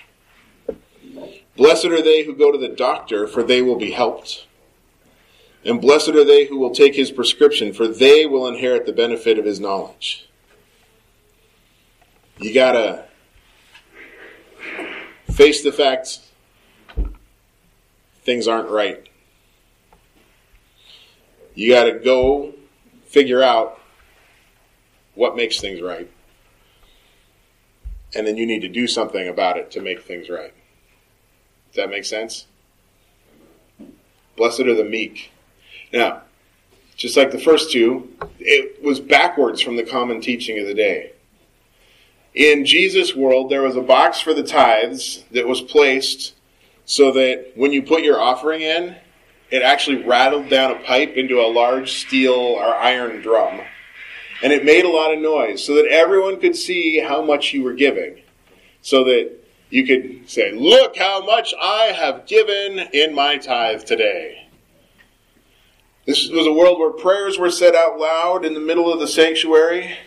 Blessed 1.57 1.85
are 1.85 2.03
they 2.03 2.23
who 2.23 2.35
go 2.35 2.51
to 2.51 2.57
the 2.57 2.67
doctor, 2.67 3.27
for 3.27 3.41
they 3.41 3.63
will 3.63 3.77
be 3.77 3.89
helped. 3.89 4.45
And 5.65 5.81
blessed 5.81 6.09
are 6.09 6.23
they 6.23 6.45
who 6.45 6.59
will 6.59 6.73
take 6.73 6.95
his 6.95 7.11
prescription, 7.11 7.73
for 7.73 7.87
they 7.87 8.27
will 8.27 8.47
inherit 8.47 8.85
the 8.85 8.93
benefit 8.93 9.39
of 9.39 9.45
his 9.45 9.59
knowledge. 9.59 10.29
You 12.37 12.53
gotta 12.53 13.05
face 15.31 15.63
the 15.63 15.71
fact 15.71 16.19
things 18.21 18.47
aren't 18.47 18.69
right. 18.69 19.09
You 21.55 21.73
gotta 21.73 21.93
go 21.99 22.53
figure 23.07 23.41
out 23.41 23.79
what 25.15 25.35
makes 25.35 25.59
things 25.59 25.81
right. 25.81 26.09
And 28.15 28.27
then 28.27 28.37
you 28.37 28.45
need 28.45 28.61
to 28.61 28.69
do 28.69 28.85
something 28.85 29.27
about 29.27 29.57
it 29.57 29.71
to 29.71 29.81
make 29.81 30.03
things 30.03 30.29
right. 30.29 30.53
That 31.77 31.89
make 31.89 32.05
sense? 32.05 32.45
Blessed 34.35 34.61
are 34.61 34.75
the 34.75 34.83
meek. 34.83 35.31
Now, 35.93 36.23
just 36.95 37.15
like 37.15 37.31
the 37.31 37.39
first 37.39 37.71
two, 37.71 38.11
it 38.39 38.83
was 38.83 38.99
backwards 38.99 39.61
from 39.61 39.77
the 39.77 39.83
common 39.83 40.19
teaching 40.21 40.59
of 40.59 40.67
the 40.67 40.73
day. 40.73 41.13
In 42.35 42.65
Jesus' 42.65 43.15
world, 43.15 43.49
there 43.49 43.63
was 43.63 43.75
a 43.75 43.81
box 43.81 44.19
for 44.19 44.33
the 44.33 44.43
tithes 44.43 45.23
that 45.31 45.47
was 45.47 45.61
placed 45.61 46.35
so 46.85 47.11
that 47.13 47.53
when 47.55 47.71
you 47.71 47.81
put 47.81 48.03
your 48.03 48.19
offering 48.19 48.61
in, 48.61 48.95
it 49.49 49.63
actually 49.63 50.03
rattled 50.03 50.49
down 50.49 50.71
a 50.71 50.79
pipe 50.79 51.13
into 51.15 51.39
a 51.39 51.47
large 51.47 51.93
steel 51.93 52.33
or 52.33 52.75
iron 52.75 53.21
drum 53.21 53.61
and 54.41 54.53
it 54.53 54.65
made 54.65 54.85
a 54.85 54.89
lot 54.89 55.13
of 55.13 55.19
noise 55.19 55.63
so 55.63 55.75
that 55.75 55.87
everyone 55.87 56.39
could 56.39 56.55
see 56.55 56.99
how 56.99 57.21
much 57.23 57.53
you 57.53 57.63
were 57.63 57.73
giving. 57.73 58.21
So 58.81 59.03
that 59.05 59.36
you 59.69 59.85
could 59.85 60.29
say, 60.29 60.51
Look 60.51 60.97
how 60.97 61.25
much 61.25 61.53
I 61.61 61.91
have 61.95 62.25
given 62.25 62.79
in 62.93 63.13
my 63.13 63.37
tithe 63.37 63.83
today. 63.83 64.47
This 66.05 66.29
was 66.29 66.47
a 66.47 66.53
world 66.53 66.79
where 66.79 66.91
prayers 66.91 67.37
were 67.37 67.51
said 67.51 67.75
out 67.75 67.99
loud 67.99 68.45
in 68.45 68.53
the 68.53 68.61
middle 68.61 68.91
of 68.91 68.99
the 68.99 69.07
sanctuary. 69.07 69.97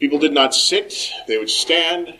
People 0.00 0.18
did 0.18 0.32
not 0.32 0.54
sit, 0.54 1.10
they 1.28 1.38
would 1.38 1.50
stand 1.50 2.18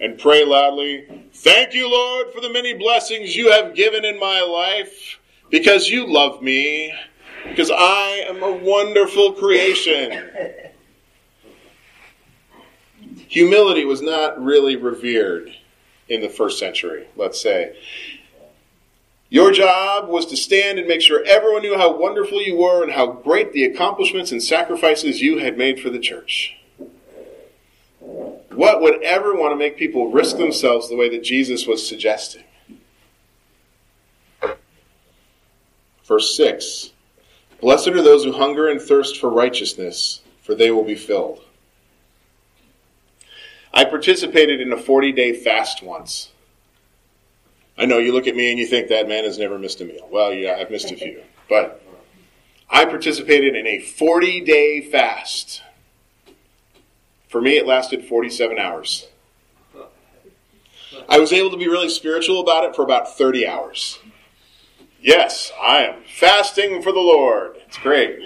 and 0.00 0.18
pray 0.18 0.44
loudly. 0.44 1.06
Thank 1.32 1.72
you, 1.72 1.90
Lord, 1.90 2.32
for 2.32 2.40
the 2.40 2.52
many 2.52 2.74
blessings 2.74 3.34
you 3.36 3.50
have 3.52 3.74
given 3.74 4.04
in 4.04 4.18
my 4.18 4.40
life 4.40 5.18
because 5.50 5.88
you 5.88 6.06
love 6.06 6.42
me, 6.42 6.92
because 7.48 7.70
I 7.70 8.24
am 8.28 8.42
a 8.42 8.52
wonderful 8.52 9.32
creation. 9.32 10.30
humility 13.28 13.84
was 13.84 14.02
not 14.02 14.42
really 14.42 14.76
revered 14.76 15.54
in 16.08 16.20
the 16.20 16.28
first 16.28 16.58
century, 16.58 17.06
let's 17.16 17.40
say. 17.40 17.76
Your 19.30 19.52
job 19.52 20.08
was 20.08 20.24
to 20.26 20.36
stand 20.36 20.78
and 20.78 20.88
make 20.88 21.02
sure 21.02 21.22
everyone 21.26 21.62
knew 21.62 21.76
how 21.76 21.98
wonderful 21.98 22.42
you 22.42 22.56
were 22.56 22.82
and 22.82 22.92
how 22.92 23.06
great 23.06 23.52
the 23.52 23.64
accomplishments 23.64 24.32
and 24.32 24.42
sacrifices 24.42 25.20
you 25.20 25.38
had 25.38 25.58
made 25.58 25.80
for 25.80 25.90
the 25.90 25.98
church. 25.98 26.56
What 27.98 28.80
would 28.80 29.02
ever 29.02 29.34
want 29.34 29.52
to 29.52 29.56
make 29.56 29.76
people 29.76 30.10
risk 30.10 30.38
themselves 30.38 30.88
the 30.88 30.96
way 30.96 31.10
that 31.10 31.22
Jesus 31.22 31.66
was 31.66 31.86
suggesting? 31.86 32.44
Verse 36.04 36.34
6 36.34 36.90
Blessed 37.60 37.88
are 37.88 38.02
those 38.02 38.24
who 38.24 38.32
hunger 38.32 38.68
and 38.68 38.80
thirst 38.80 39.20
for 39.20 39.28
righteousness, 39.28 40.22
for 40.42 40.54
they 40.54 40.70
will 40.70 40.84
be 40.84 40.94
filled. 40.94 41.44
I 43.72 43.84
participated 43.84 44.60
in 44.60 44.72
a 44.72 44.76
40 44.76 45.12
day 45.12 45.32
fast 45.32 45.82
once. 45.82 46.30
I 47.76 47.84
know 47.84 47.98
you 47.98 48.12
look 48.12 48.26
at 48.26 48.34
me 48.34 48.50
and 48.50 48.58
you 48.58 48.66
think 48.66 48.88
that 48.88 49.08
man 49.08 49.24
has 49.24 49.38
never 49.38 49.58
missed 49.58 49.80
a 49.80 49.84
meal. 49.84 50.08
Well, 50.10 50.32
yeah, 50.32 50.56
I've 50.58 50.70
missed 50.70 50.90
a 50.90 50.96
few. 50.96 51.22
But 51.48 51.82
I 52.68 52.84
participated 52.84 53.56
in 53.56 53.66
a 53.66 53.78
40 53.78 54.42
day 54.42 54.82
fast. 54.82 55.62
For 57.28 57.40
me, 57.40 57.56
it 57.56 57.66
lasted 57.66 58.04
47 58.04 58.58
hours. 58.58 59.06
I 61.08 61.18
was 61.18 61.32
able 61.32 61.50
to 61.50 61.56
be 61.56 61.68
really 61.68 61.88
spiritual 61.88 62.40
about 62.40 62.64
it 62.64 62.76
for 62.76 62.82
about 62.82 63.16
30 63.16 63.46
hours. 63.46 63.98
Yes, 65.00 65.52
I 65.58 65.84
am 65.84 66.02
fasting 66.06 66.82
for 66.82 66.92
the 66.92 67.00
Lord. 67.00 67.56
It's 67.66 67.78
great. 67.78 68.18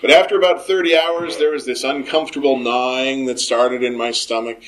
But 0.00 0.10
after 0.10 0.36
about 0.36 0.66
30 0.66 0.96
hours, 0.96 1.38
there 1.38 1.50
was 1.50 1.64
this 1.64 1.82
uncomfortable 1.82 2.56
gnawing 2.56 3.26
that 3.26 3.40
started 3.40 3.82
in 3.82 3.96
my 3.96 4.12
stomach. 4.12 4.62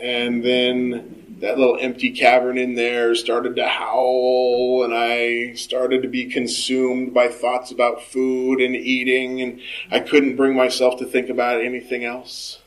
And 0.00 0.44
then 0.44 1.36
that 1.40 1.56
little 1.56 1.78
empty 1.80 2.10
cavern 2.10 2.58
in 2.58 2.74
there 2.74 3.14
started 3.14 3.54
to 3.56 3.66
howl, 3.66 4.82
and 4.84 4.92
I 4.92 5.54
started 5.54 6.02
to 6.02 6.08
be 6.08 6.26
consumed 6.26 7.14
by 7.14 7.28
thoughts 7.28 7.70
about 7.70 8.02
food 8.02 8.60
and 8.60 8.74
eating, 8.74 9.40
and 9.40 9.60
I 9.90 10.00
couldn't 10.00 10.36
bring 10.36 10.56
myself 10.56 10.98
to 10.98 11.06
think 11.06 11.28
about 11.28 11.60
anything 11.60 12.04
else. 12.04 12.58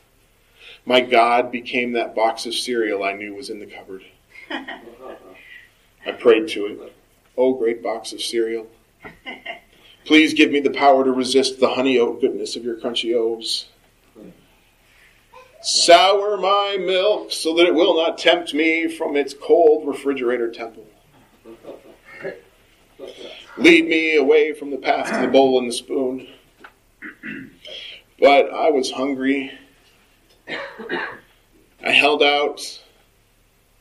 My 0.86 1.00
God 1.00 1.52
became 1.52 1.92
that 1.92 2.14
box 2.14 2.46
of 2.46 2.54
cereal 2.54 3.04
I 3.04 3.12
knew 3.12 3.34
was 3.34 3.50
in 3.50 3.60
the 3.60 3.66
cupboard. 3.66 4.04
I 4.50 6.12
prayed 6.18 6.48
to 6.48 6.66
it. 6.66 6.96
Oh, 7.36 7.54
great 7.54 7.82
box 7.82 8.12
of 8.12 8.22
cereal. 8.22 8.66
Please 10.04 10.34
give 10.34 10.50
me 10.50 10.60
the 10.60 10.70
power 10.70 11.04
to 11.04 11.12
resist 11.12 11.60
the 11.60 11.68
honey 11.68 11.98
oat 11.98 12.20
goodness 12.20 12.56
of 12.56 12.64
your 12.64 12.76
crunchy 12.76 13.14
oats. 13.14 13.66
Sour 15.62 16.38
my 16.38 16.76
milk 16.80 17.30
so 17.30 17.54
that 17.54 17.66
it 17.66 17.74
will 17.74 17.96
not 17.96 18.18
tempt 18.18 18.52
me 18.52 18.88
from 18.88 19.16
its 19.16 19.32
cold 19.32 19.86
refrigerator 19.86 20.50
temple. 20.50 20.84
Lead 23.58 23.86
me 23.86 24.16
away 24.16 24.54
from 24.54 24.70
the 24.70 24.76
path 24.76 25.12
to 25.12 25.20
the 25.26 25.32
bowl 25.32 25.58
and 25.58 25.68
the 25.68 25.72
spoon. 25.72 26.26
But 28.18 28.52
I 28.52 28.70
was 28.70 28.90
hungry. 28.90 29.52
I 31.84 31.90
held 31.90 32.22
out 32.22 32.60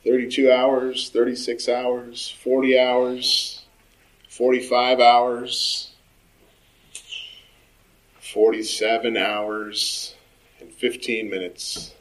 32 0.03 0.51
hours, 0.51 1.09
36 1.09 1.69
hours, 1.69 2.35
40 2.43 2.79
hours, 2.79 3.63
45 4.29 4.99
hours. 4.99 5.90
47 8.33 9.17
hours 9.17 10.15
and 10.59 10.71
15 10.71 11.29
minutes. 11.29 11.93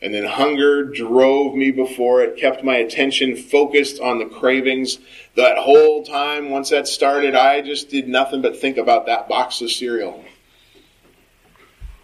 And 0.00 0.14
then 0.14 0.24
hunger 0.24 0.84
drove 0.84 1.54
me 1.54 1.70
before 1.70 2.22
it, 2.22 2.36
kept 2.36 2.62
my 2.62 2.76
attention 2.76 3.34
focused 3.34 4.00
on 4.00 4.18
the 4.18 4.26
cravings. 4.26 4.98
That 5.36 5.58
whole 5.58 6.04
time, 6.04 6.50
once 6.50 6.70
that 6.70 6.86
started, 6.86 7.34
I 7.34 7.62
just 7.62 7.88
did 7.88 8.06
nothing 8.06 8.42
but 8.42 8.56
think 8.56 8.76
about 8.76 9.06
that 9.06 9.28
box 9.28 9.62
of 9.62 9.70
cereal. 9.72 10.24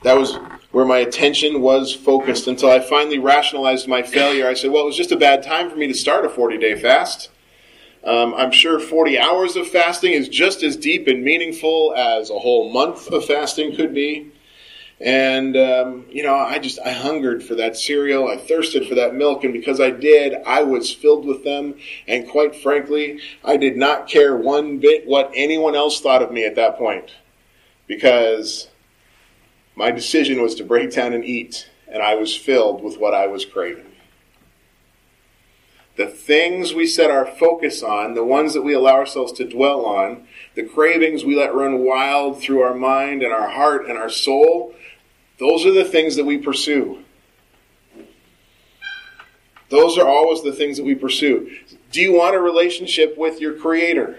That 0.03 0.17
was 0.17 0.37
where 0.73 0.87
my 0.87 0.99
attention 0.99 1.61
was 1.61 1.95
focused 1.95 2.49
until 2.49 2.71
I 2.71 2.81
finally 2.81 3.19
rationalized 3.19 3.87
my 3.87 4.03
failure. 4.03 4.49
I 4.49 4.55
said, 4.55 4.73
well, 4.73 4.83
it 4.83 4.87
was 4.87 4.97
just 4.97 5.13
a 5.13 5.17
bad 5.17 5.45
time 5.45 5.71
for 5.71 5.77
me 5.77 5.87
to 5.87 5.95
start 5.95 6.25
a 6.25 6.29
40 6.29 6.59
day 6.59 6.81
fast. 6.81 7.31
Um, 8.05 8.35
I'm 8.35 8.51
sure 8.51 8.81
40 8.81 9.19
hours 9.19 9.55
of 9.55 9.69
fasting 9.69 10.13
is 10.13 10.29
just 10.29 10.63
as 10.63 10.77
deep 10.77 11.07
and 11.07 11.23
meaningful 11.23 11.95
as 11.97 12.31
a 12.31 12.39
whole 12.39 12.73
month 12.73 13.09
of 13.09 13.25
fasting 13.25 13.77
could 13.77 13.95
be. 13.95 14.33
And, 15.01 15.57
um, 15.57 16.07
you 16.11 16.23
know, 16.23 16.35
I 16.35 16.59
just, 16.59 16.79
I 16.85 16.93
hungered 16.93 17.43
for 17.43 17.57
that 17.57 17.77
cereal. 17.77 18.29
I 18.29 18.37
thirsted 18.37 18.89
for 18.89 18.97
that 18.97 19.15
milk. 19.15 19.45
And 19.45 19.53
because 19.53 19.81
I 19.81 19.91
did, 19.91 20.35
I 20.47 20.63
was 20.63 20.93
filled 20.93 21.27
with 21.27 21.45
them. 21.45 21.75
And 22.07 22.29
quite 22.29 22.57
frankly, 22.57 23.21
I 23.45 23.57
did 23.57 23.77
not 23.77 24.09
care 24.09 24.37
one 24.37 24.79
bit 24.79 25.07
what 25.07 25.31
anyone 25.35 25.75
else 25.75 26.01
thought 26.01 26.23
of 26.23 26.33
me 26.33 26.45
at 26.45 26.57
that 26.57 26.79
point. 26.79 27.11
Because 27.87 28.69
my 29.75 29.91
decision 29.91 30.43
was 30.43 30.55
to 30.57 30.65
break 30.65 30.93
down 30.93 31.13
and 31.13 31.25
eat. 31.25 31.69
And 31.89 32.03
I 32.03 32.15
was 32.15 32.37
filled 32.37 32.83
with 32.83 32.99
what 32.99 33.15
I 33.15 33.27
was 33.27 33.45
craving 33.45 33.92
the 35.97 36.07
things 36.07 36.73
we 36.73 36.87
set 36.87 37.11
our 37.11 37.27
focus 37.27 37.83
on, 37.83 38.15
the 38.15 38.25
ones 38.25 38.55
that 38.55 38.63
we 38.63 38.73
allow 38.73 38.95
ourselves 38.95 39.33
to 39.33 39.49
dwell 39.49 39.85
on, 39.85 40.27
the 40.55 40.63
cravings 40.63 41.25
we 41.25 41.37
let 41.37 41.55
run 41.55 41.85
wild 41.85 42.41
through 42.41 42.63
our 42.63 42.75
mind 42.75 43.23
and 43.23 43.33
our 43.33 43.49
heart 43.49 43.87
and 43.87 43.99
our 43.99 44.09
soul, 44.09 44.75
those 45.39 45.67
are 45.67 45.73
the 45.73 45.85
things 45.85 46.17
that 46.17 46.25
we 46.25 46.39
pursue. 46.39 47.05
Those 49.69 49.99
are 49.99 50.07
always 50.07 50.43
the 50.43 50.53
things 50.53 50.77
that 50.77 50.85
we 50.85 50.95
pursue. 50.95 51.51
Do 51.91 52.01
you 52.01 52.13
want 52.13 52.37
a 52.37 52.41
relationship 52.41 53.17
with 53.17 53.41
your 53.41 53.55
Creator? 53.55 54.19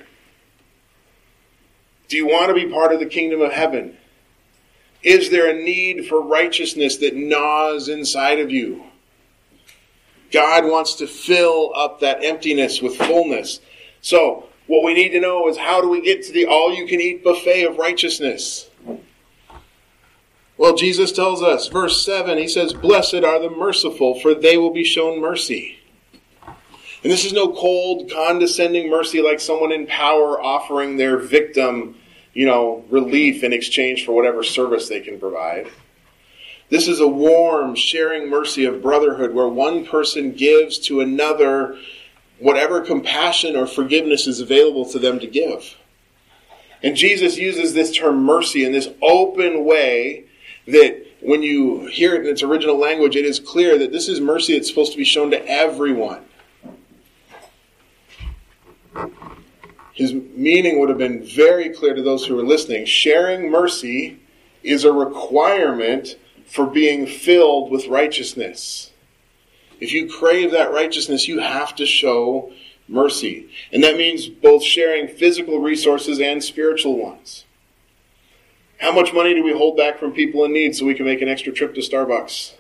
Do 2.07 2.17
you 2.17 2.27
want 2.27 2.49
to 2.49 2.53
be 2.53 2.71
part 2.71 2.91
of 2.91 2.99
the 2.99 3.05
kingdom 3.05 3.41
of 3.41 3.51
heaven? 3.51 3.97
Is 5.01 5.29
there 5.29 5.49
a 5.49 5.63
need 5.63 6.07
for 6.07 6.21
righteousness 6.21 6.97
that 6.97 7.15
gnaws 7.15 7.89
inside 7.89 8.39
of 8.39 8.51
you? 8.51 8.83
God 10.33 10.65
wants 10.65 10.95
to 10.95 11.07
fill 11.07 11.71
up 11.75 11.99
that 11.99 12.23
emptiness 12.23 12.81
with 12.81 12.97
fullness. 12.97 13.61
So, 14.01 14.49
what 14.65 14.83
we 14.83 14.93
need 14.93 15.09
to 15.09 15.21
know 15.21 15.47
is 15.47 15.57
how 15.57 15.79
do 15.79 15.89
we 15.89 16.01
get 16.01 16.23
to 16.23 16.33
the 16.33 16.47
all 16.47 16.73
you 16.73 16.87
can 16.87 16.99
eat 16.99 17.23
buffet 17.23 17.65
of 17.65 17.77
righteousness? 17.77 18.69
Well, 20.57 20.75
Jesus 20.75 21.11
tells 21.11 21.41
us, 21.41 21.67
verse 21.67 22.03
7, 22.05 22.37
he 22.37 22.47
says, 22.47 22.73
Blessed 22.73 23.15
are 23.15 23.39
the 23.39 23.49
merciful, 23.49 24.19
for 24.19 24.33
they 24.33 24.57
will 24.57 24.71
be 24.71 24.83
shown 24.83 25.19
mercy. 25.19 25.79
And 26.45 27.11
this 27.11 27.25
is 27.25 27.33
no 27.33 27.51
cold, 27.51 28.09
condescending 28.11 28.89
mercy 28.89 29.21
like 29.21 29.39
someone 29.39 29.71
in 29.71 29.87
power 29.87 30.41
offering 30.41 30.95
their 30.95 31.17
victim, 31.17 31.95
you 32.33 32.45
know, 32.45 32.85
relief 32.89 33.43
in 33.43 33.51
exchange 33.51 34.05
for 34.05 34.13
whatever 34.13 34.41
service 34.41 34.87
they 34.87 35.01
can 35.01 35.19
provide. 35.19 35.67
This 36.73 36.87
is 36.87 37.01
a 37.01 37.07
warm, 37.07 37.75
sharing 37.75 38.31
mercy 38.31 38.65
of 38.65 38.81
brotherhood 38.81 39.35
where 39.35 39.47
one 39.47 39.85
person 39.85 40.31
gives 40.31 40.79
to 40.79 41.01
another 41.01 41.77
whatever 42.39 42.81
compassion 42.81 43.55
or 43.55 43.67
forgiveness 43.67 44.25
is 44.25 44.39
available 44.39 44.83
to 44.85 44.97
them 44.97 45.19
to 45.19 45.27
give. 45.27 45.77
And 46.81 46.95
Jesus 46.95 47.37
uses 47.37 47.75
this 47.75 47.95
term 47.95 48.23
mercy 48.23 48.65
in 48.65 48.71
this 48.71 48.89
open 49.03 49.65
way 49.65 50.25
that 50.65 51.05
when 51.21 51.43
you 51.43 51.85
hear 51.85 52.15
it 52.15 52.21
in 52.21 52.31
its 52.31 52.41
original 52.41 52.79
language, 52.79 53.15
it 53.15 53.25
is 53.25 53.39
clear 53.39 53.77
that 53.77 53.91
this 53.91 54.07
is 54.07 54.19
mercy 54.19 54.53
that's 54.53 54.67
supposed 54.67 54.93
to 54.93 54.97
be 54.97 55.05
shown 55.05 55.29
to 55.29 55.47
everyone. 55.47 56.25
His 59.93 60.11
meaning 60.11 60.79
would 60.79 60.89
have 60.89 60.97
been 60.97 61.23
very 61.23 61.69
clear 61.69 61.93
to 61.93 62.01
those 62.01 62.25
who 62.25 62.33
were 62.33 62.41
listening. 62.41 62.87
Sharing 62.87 63.51
mercy 63.51 64.17
is 64.63 64.85
a 64.85 64.91
requirement 64.91 66.15
for 66.53 66.67
being 66.67 67.07
filled 67.07 67.71
with 67.71 67.87
righteousness. 67.87 68.91
If 69.79 69.91
you 69.91 70.07
crave 70.07 70.51
that 70.51 70.71
righteousness, 70.71 71.27
you 71.27 71.39
have 71.39 71.73
to 71.77 71.85
show 71.87 72.53
mercy. 72.87 73.49
And 73.71 73.83
that 73.83 73.97
means 73.97 74.27
both 74.27 74.63
sharing 74.63 75.07
physical 75.07 75.57
resources 75.57 76.19
and 76.19 76.43
spiritual 76.43 76.95
ones. 76.95 77.45
How 78.77 78.91
much 78.91 79.13
money 79.13 79.33
do 79.33 79.43
we 79.43 79.51
hold 79.51 79.77
back 79.77 79.97
from 79.97 80.11
people 80.11 80.45
in 80.45 80.53
need 80.53 80.75
so 80.75 80.85
we 80.85 80.93
can 80.93 81.07
make 81.07 81.23
an 81.23 81.27
extra 81.27 81.51
trip 81.51 81.73
to 81.73 81.81
Starbucks? 81.81 82.53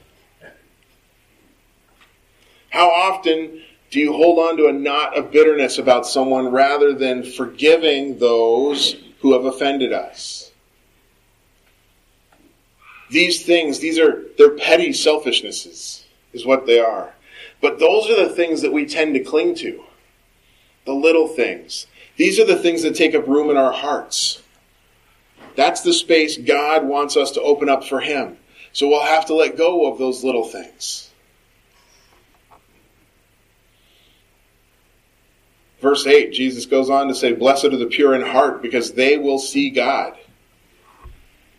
How 2.71 2.89
often 2.89 3.61
do 3.91 3.99
you 3.99 4.11
hold 4.11 4.39
on 4.39 4.57
to 4.57 4.65
a 4.69 4.73
knot 4.73 5.15
of 5.15 5.29
bitterness 5.29 5.77
about 5.77 6.07
someone 6.07 6.47
rather 6.47 6.93
than 6.93 7.21
forgiving 7.21 8.17
those 8.17 8.95
who 9.19 9.33
have 9.33 9.45
offended 9.45 9.93
us? 9.93 10.51
These 13.09 13.45
things, 13.45 13.79
these 13.79 13.99
are 13.99 14.23
they're 14.37 14.57
petty 14.57 14.89
selfishnesses, 14.89 16.03
is 16.33 16.45
what 16.45 16.65
they 16.65 16.79
are. 16.79 17.13
But 17.61 17.79
those 17.79 18.09
are 18.09 18.27
the 18.27 18.33
things 18.33 18.61
that 18.61 18.73
we 18.73 18.85
tend 18.85 19.13
to 19.13 19.19
cling 19.21 19.55
to. 19.55 19.83
The 20.85 20.93
little 20.93 21.27
things. 21.27 21.87
These 22.17 22.39
are 22.39 22.45
the 22.45 22.57
things 22.57 22.83
that 22.83 22.95
take 22.95 23.15
up 23.15 23.27
room 23.27 23.49
in 23.49 23.57
our 23.57 23.71
hearts. 23.71 24.41
That's 25.55 25.81
the 25.81 25.93
space 25.93 26.37
God 26.37 26.85
wants 26.85 27.15
us 27.15 27.31
to 27.31 27.41
open 27.41 27.69
up 27.69 27.85
for 27.85 27.99
Him. 27.99 28.37
So 28.71 28.87
we'll 28.87 29.03
have 29.03 29.27
to 29.27 29.35
let 29.35 29.55
go 29.55 29.91
of 29.91 29.99
those 29.99 30.23
little 30.23 30.45
things. 30.45 31.09
Verse 35.79 36.07
8, 36.07 36.31
Jesus 36.31 36.65
goes 36.65 36.89
on 36.89 37.09
to 37.09 37.15
say, 37.15 37.33
Blessed 37.33 37.65
are 37.65 37.77
the 37.77 37.85
pure 37.85 38.15
in 38.15 38.21
heart, 38.21 38.61
because 38.61 38.93
they 38.93 39.17
will 39.17 39.37
see 39.37 39.69
God. 39.69 40.17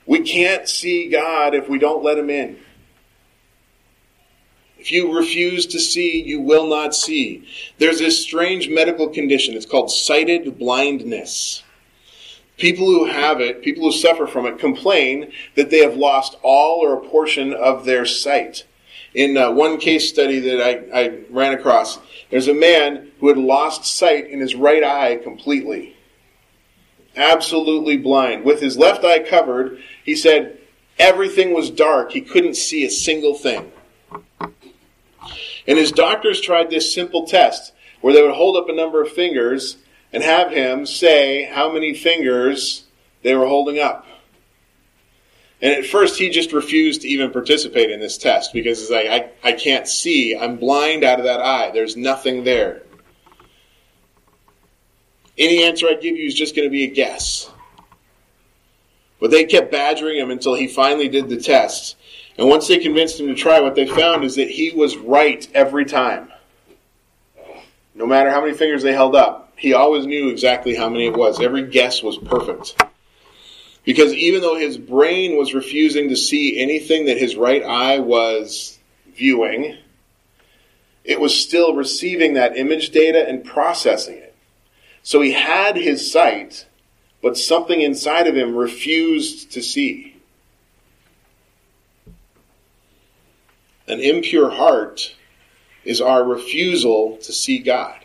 We 0.06 0.20
can't 0.20 0.68
see 0.68 1.08
God 1.08 1.54
if 1.54 1.68
we 1.68 1.78
don't 1.78 2.04
let 2.04 2.18
Him 2.18 2.30
in. 2.30 2.58
If 4.78 4.92
you 4.92 5.16
refuse 5.16 5.64
to 5.68 5.80
see, 5.80 6.22
you 6.22 6.42
will 6.42 6.66
not 6.66 6.94
see. 6.94 7.48
There's 7.78 8.00
this 8.00 8.22
strange 8.22 8.68
medical 8.68 9.08
condition. 9.08 9.54
It's 9.54 9.64
called 9.64 9.90
sighted 9.90 10.58
blindness. 10.58 11.62
People 12.58 12.84
who 12.84 13.06
have 13.06 13.40
it, 13.40 13.62
people 13.62 13.84
who 13.84 13.92
suffer 13.92 14.26
from 14.26 14.44
it, 14.44 14.58
complain 14.58 15.32
that 15.54 15.70
they 15.70 15.78
have 15.78 15.96
lost 15.96 16.36
all 16.42 16.84
or 16.84 16.92
a 16.92 17.08
portion 17.08 17.54
of 17.54 17.86
their 17.86 18.04
sight. 18.04 18.66
In 19.14 19.38
uh, 19.38 19.52
one 19.52 19.78
case 19.78 20.08
study 20.08 20.38
that 20.40 20.60
I, 20.60 21.00
I 21.02 21.18
ran 21.30 21.54
across, 21.54 21.98
there's 22.30 22.48
a 22.48 22.54
man 22.54 23.10
who 23.20 23.28
had 23.28 23.38
lost 23.38 23.86
sight 23.86 24.28
in 24.28 24.40
his 24.40 24.54
right 24.54 24.84
eye 24.84 25.16
completely. 25.16 25.93
Absolutely 27.16 27.96
blind. 27.96 28.44
With 28.44 28.60
his 28.60 28.76
left 28.76 29.04
eye 29.04 29.22
covered, 29.22 29.78
he 30.04 30.16
said 30.16 30.58
everything 30.98 31.54
was 31.54 31.70
dark. 31.70 32.12
He 32.12 32.20
couldn't 32.20 32.56
see 32.56 32.84
a 32.84 32.90
single 32.90 33.34
thing. 33.34 33.70
And 35.66 35.78
his 35.78 35.92
doctors 35.92 36.40
tried 36.40 36.70
this 36.70 36.94
simple 36.94 37.26
test 37.26 37.72
where 38.00 38.12
they 38.12 38.22
would 38.22 38.34
hold 38.34 38.56
up 38.56 38.68
a 38.68 38.74
number 38.74 39.02
of 39.02 39.10
fingers 39.10 39.78
and 40.12 40.22
have 40.22 40.52
him 40.52 40.86
say 40.86 41.44
how 41.44 41.72
many 41.72 41.94
fingers 41.94 42.84
they 43.22 43.34
were 43.34 43.46
holding 43.46 43.78
up. 43.80 44.06
And 45.62 45.72
at 45.72 45.86
first, 45.86 46.18
he 46.18 46.28
just 46.28 46.52
refused 46.52 47.02
to 47.02 47.08
even 47.08 47.30
participate 47.30 47.90
in 47.90 47.98
this 47.98 48.18
test 48.18 48.52
because 48.52 48.80
he's 48.80 48.90
like, 48.90 49.06
I, 49.06 49.30
I 49.42 49.52
can't 49.52 49.88
see. 49.88 50.36
I'm 50.36 50.56
blind 50.56 51.04
out 51.04 51.18
of 51.18 51.24
that 51.24 51.40
eye. 51.40 51.70
There's 51.72 51.96
nothing 51.96 52.44
there. 52.44 52.82
Any 55.36 55.64
answer 55.64 55.86
I 55.88 55.94
give 55.94 56.16
you 56.16 56.26
is 56.26 56.34
just 56.34 56.54
going 56.54 56.66
to 56.66 56.72
be 56.72 56.84
a 56.84 56.90
guess. 56.90 57.50
But 59.20 59.30
they 59.30 59.44
kept 59.44 59.72
badgering 59.72 60.18
him 60.18 60.30
until 60.30 60.54
he 60.54 60.66
finally 60.66 61.08
did 61.08 61.28
the 61.28 61.40
test. 61.40 61.96
And 62.36 62.48
once 62.48 62.68
they 62.68 62.78
convinced 62.78 63.18
him 63.20 63.26
to 63.28 63.34
try, 63.34 63.60
what 63.60 63.74
they 63.74 63.86
found 63.86 64.24
is 64.24 64.36
that 64.36 64.50
he 64.50 64.70
was 64.70 64.96
right 64.96 65.46
every 65.54 65.84
time. 65.84 66.30
No 67.94 68.06
matter 68.06 68.30
how 68.30 68.40
many 68.40 68.54
fingers 68.54 68.82
they 68.82 68.92
held 68.92 69.14
up, 69.14 69.52
he 69.56 69.72
always 69.72 70.06
knew 70.06 70.28
exactly 70.28 70.74
how 70.74 70.88
many 70.88 71.06
it 71.06 71.16
was. 71.16 71.40
Every 71.40 71.62
guess 71.62 72.02
was 72.02 72.18
perfect. 72.18 72.80
Because 73.84 74.12
even 74.12 74.40
though 74.40 74.56
his 74.56 74.78
brain 74.78 75.36
was 75.36 75.54
refusing 75.54 76.08
to 76.08 76.16
see 76.16 76.60
anything 76.60 77.06
that 77.06 77.18
his 77.18 77.36
right 77.36 77.62
eye 77.62 77.98
was 77.98 78.78
viewing, 79.14 79.76
it 81.04 81.20
was 81.20 81.40
still 81.40 81.74
receiving 81.74 82.34
that 82.34 82.56
image 82.56 82.90
data 82.90 83.28
and 83.28 83.44
processing 83.44 84.16
it. 84.16 84.23
So 85.04 85.20
he 85.20 85.32
had 85.32 85.76
his 85.76 86.10
sight, 86.10 86.66
but 87.22 87.36
something 87.36 87.80
inside 87.80 88.26
of 88.26 88.34
him 88.34 88.56
refused 88.56 89.52
to 89.52 89.62
see. 89.62 90.16
An 93.86 94.00
impure 94.00 94.48
heart 94.48 95.14
is 95.84 96.00
our 96.00 96.24
refusal 96.24 97.18
to 97.18 97.32
see 97.34 97.58
God. 97.58 98.00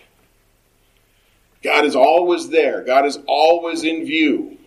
God 1.64 1.86
is 1.86 1.96
always 1.96 2.50
there. 2.50 2.84
God 2.84 3.06
is 3.06 3.18
always 3.28 3.86
in 3.86 4.06
view. 4.06 4.58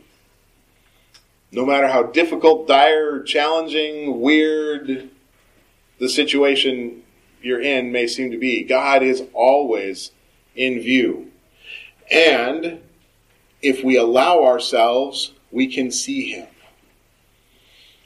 No 1.51 1.67
matter 1.67 1.87
how 1.87 2.05
difficult, 2.05 2.67
dire, 2.67 3.23
challenging, 3.23 4.23
weird 4.23 5.11
the 5.99 6.09
situation 6.09 7.03
you're 7.43 7.61
in 7.61 7.93
may 7.93 8.07
seem 8.07 8.31
to 8.31 8.39
be, 8.39 8.65
God 8.65 9.03
is 9.03 9.23
always 9.35 10.13
in 10.57 10.81
view. 10.81 11.32
And 12.11 12.81
if 13.61 13.85
we 13.85 13.97
allow 13.97 14.45
ourselves, 14.45 15.33
we 15.51 15.67
can 15.73 15.91
see 15.91 16.33
Him. 16.33 16.49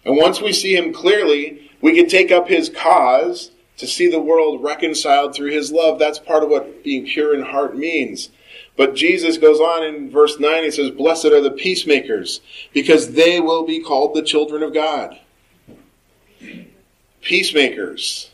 And 0.05 0.17
once 0.17 0.41
we 0.41 0.53
see 0.53 0.77
Him 0.77 0.93
clearly, 0.93 1.71
we 1.81 1.95
can 1.95 2.09
take 2.09 2.31
up 2.31 2.49
His 2.49 2.69
cause 2.69 3.51
to 3.79 3.87
see 3.87 4.11
the 4.11 4.21
world 4.21 4.63
reconciled 4.63 5.35
through 5.35 5.51
His 5.51 5.73
love. 5.73 5.99
That's 5.99 6.19
part 6.19 6.43
of 6.43 6.49
what 6.49 6.85
being 6.85 7.07
pure 7.07 7.35
in 7.35 7.43
heart 7.43 7.77
means. 7.77 8.31
But 8.77 8.95
Jesus 8.95 9.39
goes 9.39 9.59
on 9.59 9.85
in 9.85 10.11
verse 10.11 10.39
9, 10.39 10.65
he 10.65 10.71
says, 10.71 10.91
Blessed 10.91 11.27
are 11.27 11.41
the 11.41 11.51
peacemakers, 11.51 12.41
because 12.75 13.13
they 13.13 13.41
will 13.41 13.65
be 13.65 13.81
called 13.81 14.15
the 14.15 14.23
children 14.23 14.63
of 14.63 14.75
God. 14.75 15.19
Peacemakers. 17.23 18.31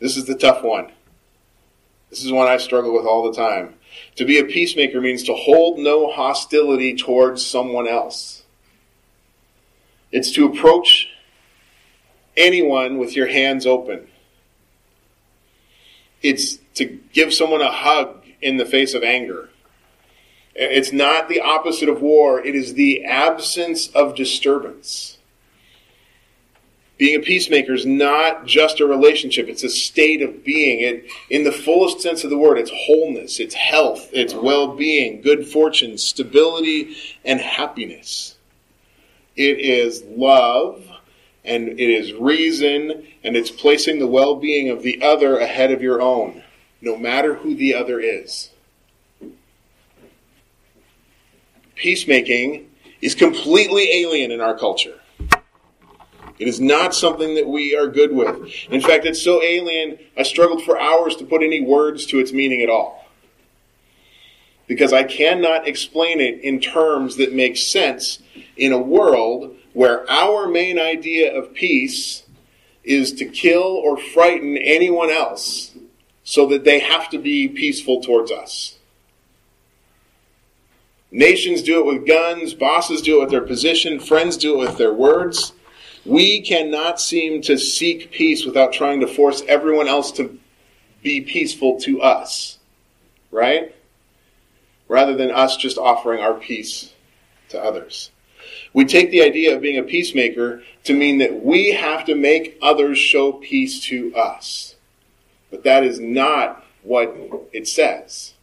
This 0.00 0.16
is 0.16 0.26
the 0.26 0.34
tough 0.34 0.62
one. 0.62 0.92
This 2.10 2.24
is 2.24 2.32
one 2.32 2.48
I 2.48 2.56
struggle 2.56 2.92
with 2.94 3.06
all 3.06 3.30
the 3.30 3.36
time. 3.36 3.74
To 4.18 4.24
be 4.24 4.40
a 4.40 4.44
peacemaker 4.44 5.00
means 5.00 5.22
to 5.24 5.32
hold 5.32 5.78
no 5.78 6.10
hostility 6.10 6.96
towards 6.96 7.46
someone 7.46 7.86
else. 7.86 8.42
It's 10.10 10.32
to 10.32 10.46
approach 10.46 11.08
anyone 12.36 12.98
with 12.98 13.14
your 13.14 13.28
hands 13.28 13.64
open. 13.64 14.08
It's 16.20 16.56
to 16.74 16.98
give 17.12 17.32
someone 17.32 17.60
a 17.60 17.70
hug 17.70 18.24
in 18.42 18.56
the 18.56 18.64
face 18.64 18.92
of 18.92 19.04
anger. 19.04 19.50
It's 20.52 20.90
not 20.90 21.28
the 21.28 21.40
opposite 21.40 21.88
of 21.88 22.02
war, 22.02 22.44
it 22.44 22.56
is 22.56 22.74
the 22.74 23.04
absence 23.04 23.86
of 23.86 24.16
disturbance. 24.16 25.17
Being 26.98 27.20
a 27.20 27.24
peacemaker 27.24 27.74
is 27.74 27.86
not 27.86 28.44
just 28.44 28.80
a 28.80 28.86
relationship, 28.86 29.48
it's 29.48 29.62
a 29.62 29.68
state 29.68 30.20
of 30.20 30.44
being. 30.44 30.80
It, 30.80 31.04
in 31.30 31.44
the 31.44 31.52
fullest 31.52 32.00
sense 32.00 32.24
of 32.24 32.30
the 32.30 32.36
word, 32.36 32.58
it's 32.58 32.72
wholeness, 32.74 33.38
it's 33.38 33.54
health, 33.54 34.10
it's 34.12 34.34
well 34.34 34.74
being, 34.74 35.20
good 35.22 35.46
fortune, 35.46 35.96
stability, 35.96 36.96
and 37.24 37.40
happiness. 37.40 38.36
It 39.36 39.60
is 39.60 40.02
love, 40.08 40.84
and 41.44 41.68
it 41.68 41.78
is 41.78 42.12
reason, 42.14 43.06
and 43.22 43.36
it's 43.36 43.52
placing 43.52 44.00
the 44.00 44.08
well 44.08 44.34
being 44.34 44.68
of 44.68 44.82
the 44.82 45.00
other 45.00 45.38
ahead 45.38 45.70
of 45.70 45.80
your 45.80 46.02
own, 46.02 46.42
no 46.80 46.96
matter 46.96 47.34
who 47.34 47.54
the 47.54 47.74
other 47.74 48.00
is. 48.00 48.50
Peacemaking 51.76 52.68
is 53.00 53.14
completely 53.14 54.02
alien 54.02 54.32
in 54.32 54.40
our 54.40 54.58
culture. 54.58 54.97
It 56.38 56.46
is 56.46 56.60
not 56.60 56.94
something 56.94 57.34
that 57.34 57.48
we 57.48 57.76
are 57.76 57.88
good 57.88 58.14
with. 58.14 58.48
In 58.70 58.80
fact, 58.80 59.04
it's 59.04 59.22
so 59.22 59.42
alien, 59.42 59.98
I 60.16 60.22
struggled 60.22 60.62
for 60.62 60.78
hours 60.78 61.16
to 61.16 61.24
put 61.24 61.42
any 61.42 61.60
words 61.60 62.06
to 62.06 62.20
its 62.20 62.32
meaning 62.32 62.62
at 62.62 62.70
all. 62.70 63.06
Because 64.66 64.92
I 64.92 65.02
cannot 65.02 65.66
explain 65.66 66.20
it 66.20 66.40
in 66.42 66.60
terms 66.60 67.16
that 67.16 67.32
make 67.32 67.56
sense 67.56 68.20
in 68.56 68.72
a 68.72 68.78
world 68.78 69.56
where 69.72 70.08
our 70.10 70.46
main 70.46 70.78
idea 70.78 71.34
of 71.34 71.54
peace 71.54 72.24
is 72.84 73.12
to 73.14 73.24
kill 73.24 73.62
or 73.62 73.98
frighten 73.98 74.56
anyone 74.56 75.10
else 75.10 75.74
so 76.22 76.46
that 76.46 76.64
they 76.64 76.78
have 76.78 77.08
to 77.10 77.18
be 77.18 77.48
peaceful 77.48 78.00
towards 78.00 78.30
us. 78.30 78.78
Nations 81.10 81.62
do 81.62 81.80
it 81.80 81.86
with 81.86 82.06
guns, 82.06 82.52
bosses 82.52 83.00
do 83.00 83.16
it 83.16 83.20
with 83.20 83.30
their 83.30 83.40
position, 83.40 83.98
friends 83.98 84.36
do 84.36 84.54
it 84.54 84.58
with 84.58 84.76
their 84.76 84.92
words. 84.92 85.52
We 86.04 86.40
cannot 86.42 87.00
seem 87.00 87.42
to 87.42 87.58
seek 87.58 88.10
peace 88.10 88.44
without 88.44 88.72
trying 88.72 89.00
to 89.00 89.06
force 89.06 89.42
everyone 89.48 89.88
else 89.88 90.12
to 90.12 90.38
be 91.02 91.20
peaceful 91.20 91.80
to 91.80 92.02
us, 92.02 92.58
right? 93.30 93.74
Rather 94.88 95.16
than 95.16 95.30
us 95.30 95.56
just 95.56 95.78
offering 95.78 96.20
our 96.20 96.34
peace 96.34 96.92
to 97.50 97.62
others. 97.62 98.10
We 98.72 98.84
take 98.84 99.10
the 99.10 99.22
idea 99.22 99.54
of 99.54 99.62
being 99.62 99.78
a 99.78 99.82
peacemaker 99.82 100.62
to 100.84 100.94
mean 100.94 101.18
that 101.18 101.44
we 101.44 101.72
have 101.72 102.04
to 102.06 102.14
make 102.14 102.58
others 102.62 102.98
show 102.98 103.32
peace 103.32 103.80
to 103.84 104.14
us. 104.14 104.76
But 105.50 105.64
that 105.64 105.84
is 105.84 105.98
not 105.98 106.64
what 106.82 107.14
it 107.52 107.66
says. 107.66 108.34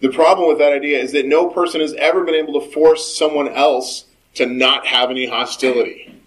The 0.00 0.10
problem 0.10 0.48
with 0.48 0.58
that 0.58 0.72
idea 0.72 0.98
is 0.98 1.12
that 1.12 1.26
no 1.26 1.48
person 1.48 1.80
has 1.80 1.94
ever 1.94 2.24
been 2.24 2.34
able 2.34 2.60
to 2.60 2.72
force 2.72 3.16
someone 3.16 3.48
else 3.48 4.06
to 4.34 4.46
not 4.46 4.86
have 4.86 5.10
any 5.10 5.26
hostility. 5.26 6.21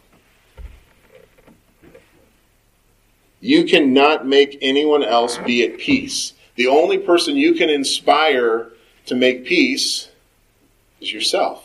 You 3.46 3.64
cannot 3.64 4.26
make 4.26 4.58
anyone 4.64 5.04
else 5.04 5.38
be 5.38 5.64
at 5.64 5.78
peace. 5.78 6.34
The 6.56 6.66
only 6.66 6.98
person 6.98 7.36
you 7.36 7.54
can 7.54 7.70
inspire 7.70 8.72
to 9.06 9.14
make 9.14 9.46
peace 9.46 10.10
is 11.00 11.14
yourself. 11.14 11.64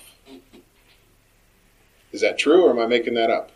Is 2.12 2.20
that 2.20 2.36
true, 2.36 2.66
or 2.66 2.70
am 2.72 2.80
I 2.80 2.86
making 2.86 3.14
that 3.14 3.30
up? 3.30 3.50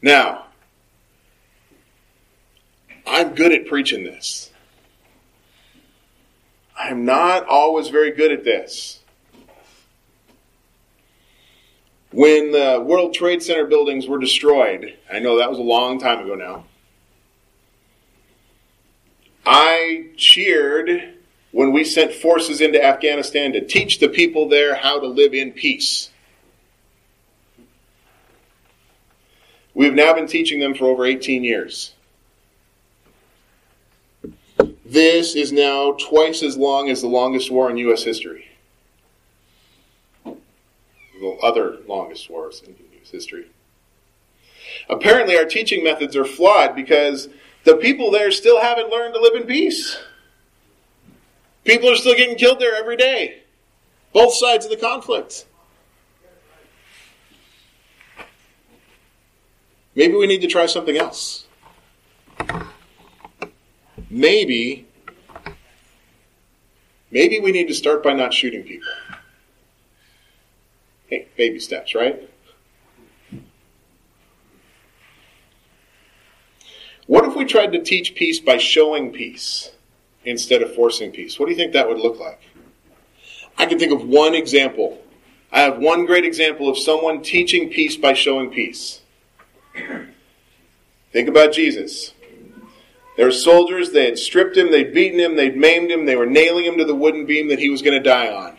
Now, 0.00 0.46
I'm 3.04 3.34
good 3.34 3.50
at 3.50 3.66
preaching 3.66 4.04
this. 4.04 4.52
I'm 6.78 7.04
not 7.04 7.48
always 7.48 7.88
very 7.88 8.12
good 8.12 8.30
at 8.30 8.44
this. 8.44 9.00
When 12.16 12.50
the 12.50 12.82
World 12.82 13.12
Trade 13.12 13.42
Center 13.42 13.66
buildings 13.66 14.08
were 14.08 14.16
destroyed, 14.16 14.96
I 15.12 15.18
know 15.18 15.36
that 15.36 15.50
was 15.50 15.58
a 15.58 15.62
long 15.62 16.00
time 16.00 16.24
ago 16.24 16.34
now, 16.34 16.64
I 19.44 20.06
cheered 20.16 21.12
when 21.52 21.72
we 21.72 21.84
sent 21.84 22.14
forces 22.14 22.62
into 22.62 22.82
Afghanistan 22.82 23.52
to 23.52 23.60
teach 23.60 23.98
the 23.98 24.08
people 24.08 24.48
there 24.48 24.76
how 24.76 24.98
to 24.98 25.06
live 25.06 25.34
in 25.34 25.52
peace. 25.52 26.10
We've 29.74 29.92
now 29.92 30.14
been 30.14 30.26
teaching 30.26 30.58
them 30.58 30.74
for 30.74 30.86
over 30.86 31.04
18 31.04 31.44
years. 31.44 31.92
This 34.86 35.34
is 35.34 35.52
now 35.52 35.92
twice 36.00 36.42
as 36.42 36.56
long 36.56 36.88
as 36.88 37.02
the 37.02 37.08
longest 37.08 37.50
war 37.50 37.70
in 37.70 37.76
U.S. 37.76 38.04
history. 38.04 38.55
The 41.34 41.46
other 41.46 41.78
longest 41.86 42.28
wars 42.30 42.62
in 42.66 42.74
U.S. 42.92 43.10
history. 43.10 43.46
Apparently, 44.88 45.36
our 45.36 45.44
teaching 45.44 45.82
methods 45.82 46.16
are 46.16 46.24
flawed 46.24 46.74
because 46.74 47.28
the 47.64 47.76
people 47.76 48.10
there 48.10 48.30
still 48.30 48.60
haven't 48.60 48.90
learned 48.90 49.14
to 49.14 49.20
live 49.20 49.34
in 49.34 49.46
peace. 49.46 49.98
People 51.64 51.90
are 51.90 51.96
still 51.96 52.14
getting 52.14 52.36
killed 52.36 52.60
there 52.60 52.76
every 52.76 52.96
day. 52.96 53.42
Both 54.12 54.34
sides 54.34 54.64
of 54.64 54.70
the 54.70 54.76
conflict. 54.76 55.46
Maybe 59.94 60.14
we 60.14 60.26
need 60.26 60.42
to 60.42 60.46
try 60.46 60.66
something 60.66 60.96
else 60.96 61.46
maybe 64.10 64.86
maybe 67.10 67.40
we 67.40 67.52
need 67.52 67.68
to 67.68 67.74
start 67.74 68.02
by 68.02 68.12
not 68.12 68.32
shooting 68.32 68.62
people. 68.62 68.88
Hey, 71.08 71.28
baby 71.36 71.60
steps, 71.60 71.94
right? 71.94 72.28
What 77.06 77.24
if 77.24 77.36
we 77.36 77.44
tried 77.44 77.72
to 77.72 77.82
teach 77.82 78.16
peace 78.16 78.40
by 78.40 78.58
showing 78.58 79.12
peace 79.12 79.70
instead 80.24 80.62
of 80.62 80.74
forcing 80.74 81.12
peace? 81.12 81.38
What 81.38 81.46
do 81.46 81.52
you 81.52 81.56
think 81.56 81.72
that 81.72 81.88
would 81.88 81.98
look 81.98 82.18
like? 82.18 82.40
I 83.56 83.66
can 83.66 83.78
think 83.78 83.92
of 83.92 84.06
one 84.06 84.34
example. 84.34 85.00
I 85.52 85.60
have 85.60 85.78
one 85.78 86.04
great 86.04 86.24
example 86.24 86.68
of 86.68 86.76
someone 86.76 87.22
teaching 87.22 87.70
peace 87.70 87.96
by 87.96 88.12
showing 88.12 88.50
peace. 88.50 89.00
Think 91.12 91.28
about 91.28 91.52
Jesus. 91.52 92.12
There 93.16 93.26
were 93.26 93.32
soldiers, 93.32 93.92
they 93.92 94.04
had 94.04 94.18
stripped 94.18 94.56
him, 94.56 94.70
they'd 94.70 94.92
beaten 94.92 95.18
him, 95.18 95.36
they'd 95.36 95.56
maimed 95.56 95.90
him, 95.90 96.04
they 96.04 96.16
were 96.16 96.26
nailing 96.26 96.66
him 96.66 96.76
to 96.76 96.84
the 96.84 96.94
wooden 96.94 97.24
beam 97.24 97.48
that 97.48 97.60
he 97.60 97.70
was 97.70 97.80
going 97.80 97.96
to 97.96 98.02
die 98.02 98.30
on. 98.30 98.58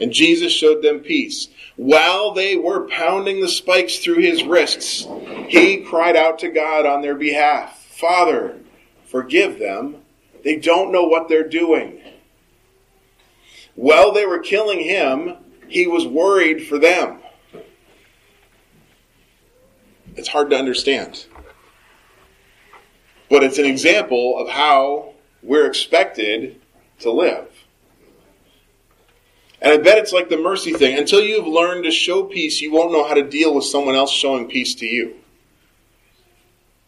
And 0.00 0.12
Jesus 0.12 0.52
showed 0.52 0.82
them 0.82 1.00
peace. 1.00 1.48
While 1.76 2.32
they 2.32 2.56
were 2.56 2.88
pounding 2.88 3.40
the 3.40 3.48
spikes 3.48 3.98
through 3.98 4.20
his 4.20 4.42
wrists, 4.42 5.06
he 5.48 5.78
cried 5.82 6.16
out 6.16 6.38
to 6.40 6.48
God 6.48 6.86
on 6.86 7.02
their 7.02 7.14
behalf 7.14 7.76
Father, 8.00 8.58
forgive 9.04 9.58
them. 9.58 9.96
They 10.42 10.56
don't 10.56 10.90
know 10.90 11.04
what 11.04 11.28
they're 11.28 11.46
doing. 11.46 12.00
While 13.74 14.12
they 14.12 14.24
were 14.24 14.38
killing 14.38 14.80
him, 14.80 15.36
he 15.68 15.86
was 15.86 16.06
worried 16.06 16.66
for 16.66 16.78
them. 16.78 17.18
It's 20.16 20.28
hard 20.28 20.48
to 20.50 20.56
understand. 20.56 21.26
But 23.28 23.44
it's 23.44 23.58
an 23.58 23.66
example 23.66 24.38
of 24.38 24.48
how 24.48 25.12
we're 25.42 25.66
expected 25.66 26.58
to 27.00 27.10
live. 27.10 27.49
And 29.62 29.72
I 29.72 29.76
bet 29.76 29.98
it's 29.98 30.12
like 30.12 30.28
the 30.28 30.38
mercy 30.38 30.72
thing. 30.72 30.98
Until 30.98 31.20
you've 31.20 31.46
learned 31.46 31.84
to 31.84 31.90
show 31.90 32.24
peace, 32.24 32.60
you 32.60 32.72
won't 32.72 32.92
know 32.92 33.06
how 33.06 33.14
to 33.14 33.22
deal 33.22 33.54
with 33.54 33.64
someone 33.64 33.94
else 33.94 34.10
showing 34.10 34.48
peace 34.48 34.74
to 34.76 34.86
you. 34.86 35.16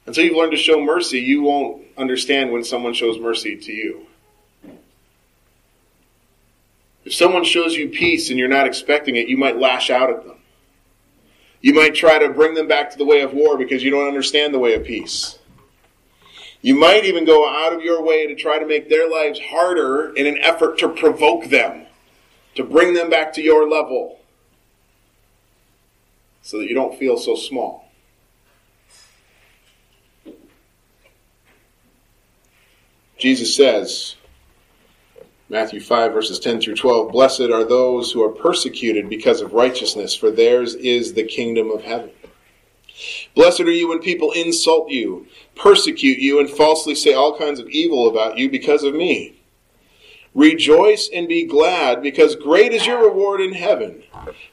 Until 0.07 0.25
you've 0.25 0.37
learned 0.37 0.53
to 0.53 0.59
show 0.59 0.81
mercy, 0.81 1.21
you 1.21 1.43
won't 1.43 1.83
understand 1.97 2.51
when 2.51 2.65
someone 2.65 2.95
shows 2.95 3.21
mercy 3.21 3.57
to 3.57 3.73
you. 3.73 4.07
If 7.05 7.15
someone 7.15 7.45
shows 7.45 7.75
you 7.75 7.89
peace 7.89 8.31
and 8.31 8.39
you're 8.39 8.49
not 8.49 8.67
expecting 8.67 9.17
it, 9.17 9.29
you 9.29 9.37
might 9.37 9.59
lash 9.59 9.91
out 9.91 10.11
at 10.11 10.25
them. 10.25 10.37
You 11.61 11.75
might 11.75 11.95
try 11.95 12.19
to 12.19 12.31
bring 12.31 12.55
them 12.55 12.69
back 12.69 12.91
to 12.91 12.99
the 12.99 13.05
way 13.05 13.21
of 13.21 13.33
war 13.33 13.57
because 13.57 13.83
you 13.83 13.91
don't 13.91 14.09
understand 14.09 14.53
the 14.53 14.59
way 14.59 14.75
of 14.75 14.85
peace. 14.85 15.39
You 16.61 16.75
might 16.77 17.05
even 17.05 17.25
go 17.25 17.49
out 17.49 17.73
of 17.73 17.83
your 17.83 18.03
way 18.03 18.27
to 18.27 18.35
try 18.35 18.59
to 18.59 18.67
make 18.67 18.89
their 18.89 19.11
lives 19.11 19.41
harder 19.41 20.15
in 20.15 20.27
an 20.27 20.39
effort 20.39 20.79
to 20.79 20.89
provoke 20.89 21.47
them, 21.47 21.87
to 22.55 22.65
bring 22.65 22.95
them 22.95 23.11
back 23.11 23.33
to 23.35 23.43
your 23.43 23.69
level, 23.69 24.19
so 26.43 26.59
that 26.59 26.69
you 26.69 26.75
don't 26.75 26.99
feel 26.99 27.17
so 27.17 27.35
small. 27.35 27.89
Jesus 33.19 33.55
says, 33.55 34.17
Matthew 35.49 35.81
5, 35.81 36.13
verses 36.13 36.41
10 36.41 36.61
through 36.61 36.77
12, 36.77 37.13
Blessed 37.13 37.43
are 37.43 37.63
those 37.63 38.11
who 38.11 38.23
are 38.25 38.31
persecuted 38.31 39.09
because 39.09 39.41
of 39.41 39.53
righteousness, 39.53 40.15
for 40.15 40.31
theirs 40.31 40.75
is 40.75 41.13
the 41.13 41.23
kingdom 41.23 41.71
of 41.71 41.83
heaven. 41.83 42.11
Blessed 43.35 43.61
are 43.61 43.71
you 43.71 43.89
when 43.89 44.01
people 44.01 44.33
insult 44.33 44.91
you, 44.91 45.27
persecute 45.55 46.19
you, 46.19 46.41
and 46.41 46.51
falsely 46.51 46.95
say 46.95 47.15
all 47.15 47.39
kinds 47.39 47.61
of 47.61 47.69
evil 47.69 48.09
about 48.09 48.39
you 48.39 48.51
because 48.51 48.83
of 48.83 48.95
me. 48.95 49.42
Rejoice 50.35 51.11
and 51.13 51.29
be 51.29 51.45
glad, 51.45 52.03
because 52.03 52.37
great 52.37 52.73
is 52.73 52.87
your 52.87 53.05
reward 53.05 53.41
in 53.41 53.53
heaven. 53.53 54.03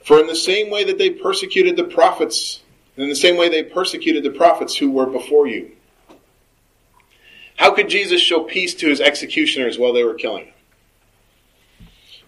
For 0.03 0.19
in 0.19 0.27
the 0.27 0.35
same 0.35 0.69
way 0.69 0.83
that 0.83 0.97
they 0.97 1.09
persecuted 1.09 1.77
the 1.77 1.85
prophets, 1.85 2.61
in 2.97 3.07
the 3.07 3.15
same 3.15 3.37
way 3.37 3.47
they 3.47 3.63
persecuted 3.63 4.23
the 4.23 4.31
prophets 4.31 4.75
who 4.75 4.91
were 4.91 5.05
before 5.05 5.47
you. 5.47 5.71
How 7.55 7.73
could 7.73 7.89
Jesus 7.89 8.21
show 8.21 8.43
peace 8.43 8.73
to 8.75 8.89
his 8.89 9.01
executioners 9.01 9.77
while 9.77 9.93
they 9.93 10.03
were 10.03 10.13
killing 10.13 10.45
him? 10.45 10.53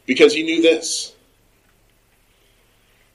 Because 0.05 0.33
he 0.33 0.43
knew 0.43 0.61
this. 0.61 1.13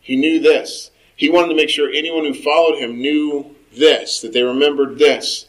He 0.00 0.16
knew 0.16 0.38
this. 0.40 0.90
He 1.16 1.30
wanted 1.30 1.48
to 1.48 1.56
make 1.56 1.70
sure 1.70 1.90
anyone 1.90 2.24
who 2.24 2.34
followed 2.34 2.78
him 2.78 3.00
knew 3.00 3.54
this, 3.72 4.20
that 4.20 4.32
they 4.32 4.42
remembered 4.42 4.98
this. 4.98 5.46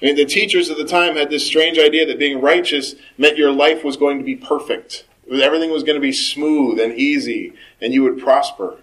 I 0.00 0.06
mean, 0.06 0.16
the 0.16 0.24
teachers 0.24 0.70
of 0.70 0.76
the 0.76 0.84
time 0.84 1.16
had 1.16 1.28
this 1.28 1.46
strange 1.46 1.78
idea 1.78 2.06
that 2.06 2.18
being 2.18 2.40
righteous 2.40 2.94
meant 3.16 3.36
your 3.36 3.50
life 3.50 3.82
was 3.82 3.96
going 3.96 4.18
to 4.18 4.24
be 4.24 4.36
perfect. 4.36 5.04
Everything 5.30 5.70
was 5.70 5.82
going 5.82 5.96
to 5.96 6.00
be 6.00 6.12
smooth 6.12 6.78
and 6.78 6.94
easy, 6.94 7.52
and 7.80 7.92
you 7.92 8.02
would 8.04 8.18
prosper. 8.18 8.76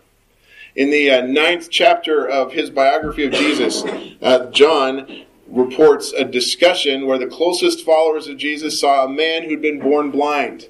In 0.75 0.89
the 0.89 1.09
uh, 1.09 1.21
ninth 1.21 1.69
chapter 1.69 2.27
of 2.27 2.51
his 2.51 2.69
biography 2.69 3.23
of 3.23 3.31
Jesus, 3.31 3.83
uh, 4.21 4.51
John 4.51 5.23
reports 5.47 6.11
a 6.11 6.25
discussion 6.25 7.07
where 7.07 7.17
the 7.17 7.27
closest 7.27 7.85
followers 7.85 8.27
of 8.27 8.37
Jesus 8.37 8.79
saw 8.79 9.05
a 9.05 9.09
man 9.09 9.43
who'd 9.43 9.61
been 9.61 9.79
born 9.79 10.11
blind. 10.11 10.67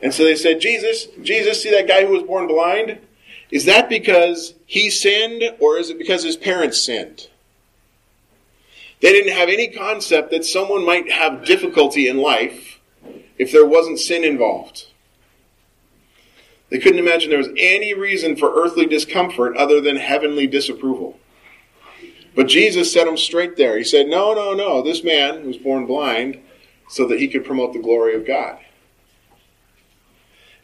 And 0.00 0.14
so 0.14 0.22
they 0.22 0.36
said, 0.36 0.60
Jesus, 0.60 1.06
Jesus, 1.22 1.60
see 1.62 1.72
that 1.72 1.88
guy 1.88 2.06
who 2.06 2.12
was 2.12 2.22
born 2.22 2.46
blind? 2.46 2.98
Is 3.50 3.64
that 3.64 3.88
because 3.88 4.54
he 4.64 4.90
sinned, 4.90 5.42
or 5.58 5.78
is 5.78 5.90
it 5.90 5.98
because 5.98 6.22
his 6.22 6.36
parents 6.36 6.80
sinned? 6.80 7.28
They 9.00 9.12
didn't 9.12 9.34
have 9.34 9.48
any 9.48 9.68
concept 9.68 10.30
that 10.30 10.44
someone 10.44 10.84
might 10.84 11.10
have 11.10 11.44
difficulty 11.44 12.08
in 12.08 12.18
life 12.18 12.80
if 13.38 13.52
there 13.52 13.66
wasn't 13.66 14.00
sin 14.00 14.24
involved. 14.24 14.86
They 16.70 16.78
couldn't 16.78 16.98
imagine 16.98 17.30
there 17.30 17.38
was 17.38 17.48
any 17.56 17.94
reason 17.94 18.36
for 18.36 18.52
earthly 18.62 18.86
discomfort 18.86 19.56
other 19.56 19.80
than 19.80 19.96
heavenly 19.96 20.46
disapproval. 20.46 21.18
But 22.34 22.48
Jesus 22.48 22.92
set 22.92 23.08
him 23.08 23.16
straight 23.16 23.56
there. 23.56 23.78
He 23.78 23.84
said, 23.84 24.06
No, 24.06 24.34
no, 24.34 24.52
no. 24.52 24.82
This 24.82 25.02
man 25.02 25.46
was 25.46 25.56
born 25.56 25.86
blind 25.86 26.40
so 26.88 27.06
that 27.08 27.18
he 27.18 27.28
could 27.28 27.44
promote 27.44 27.72
the 27.72 27.78
glory 27.78 28.14
of 28.14 28.26
God. 28.26 28.58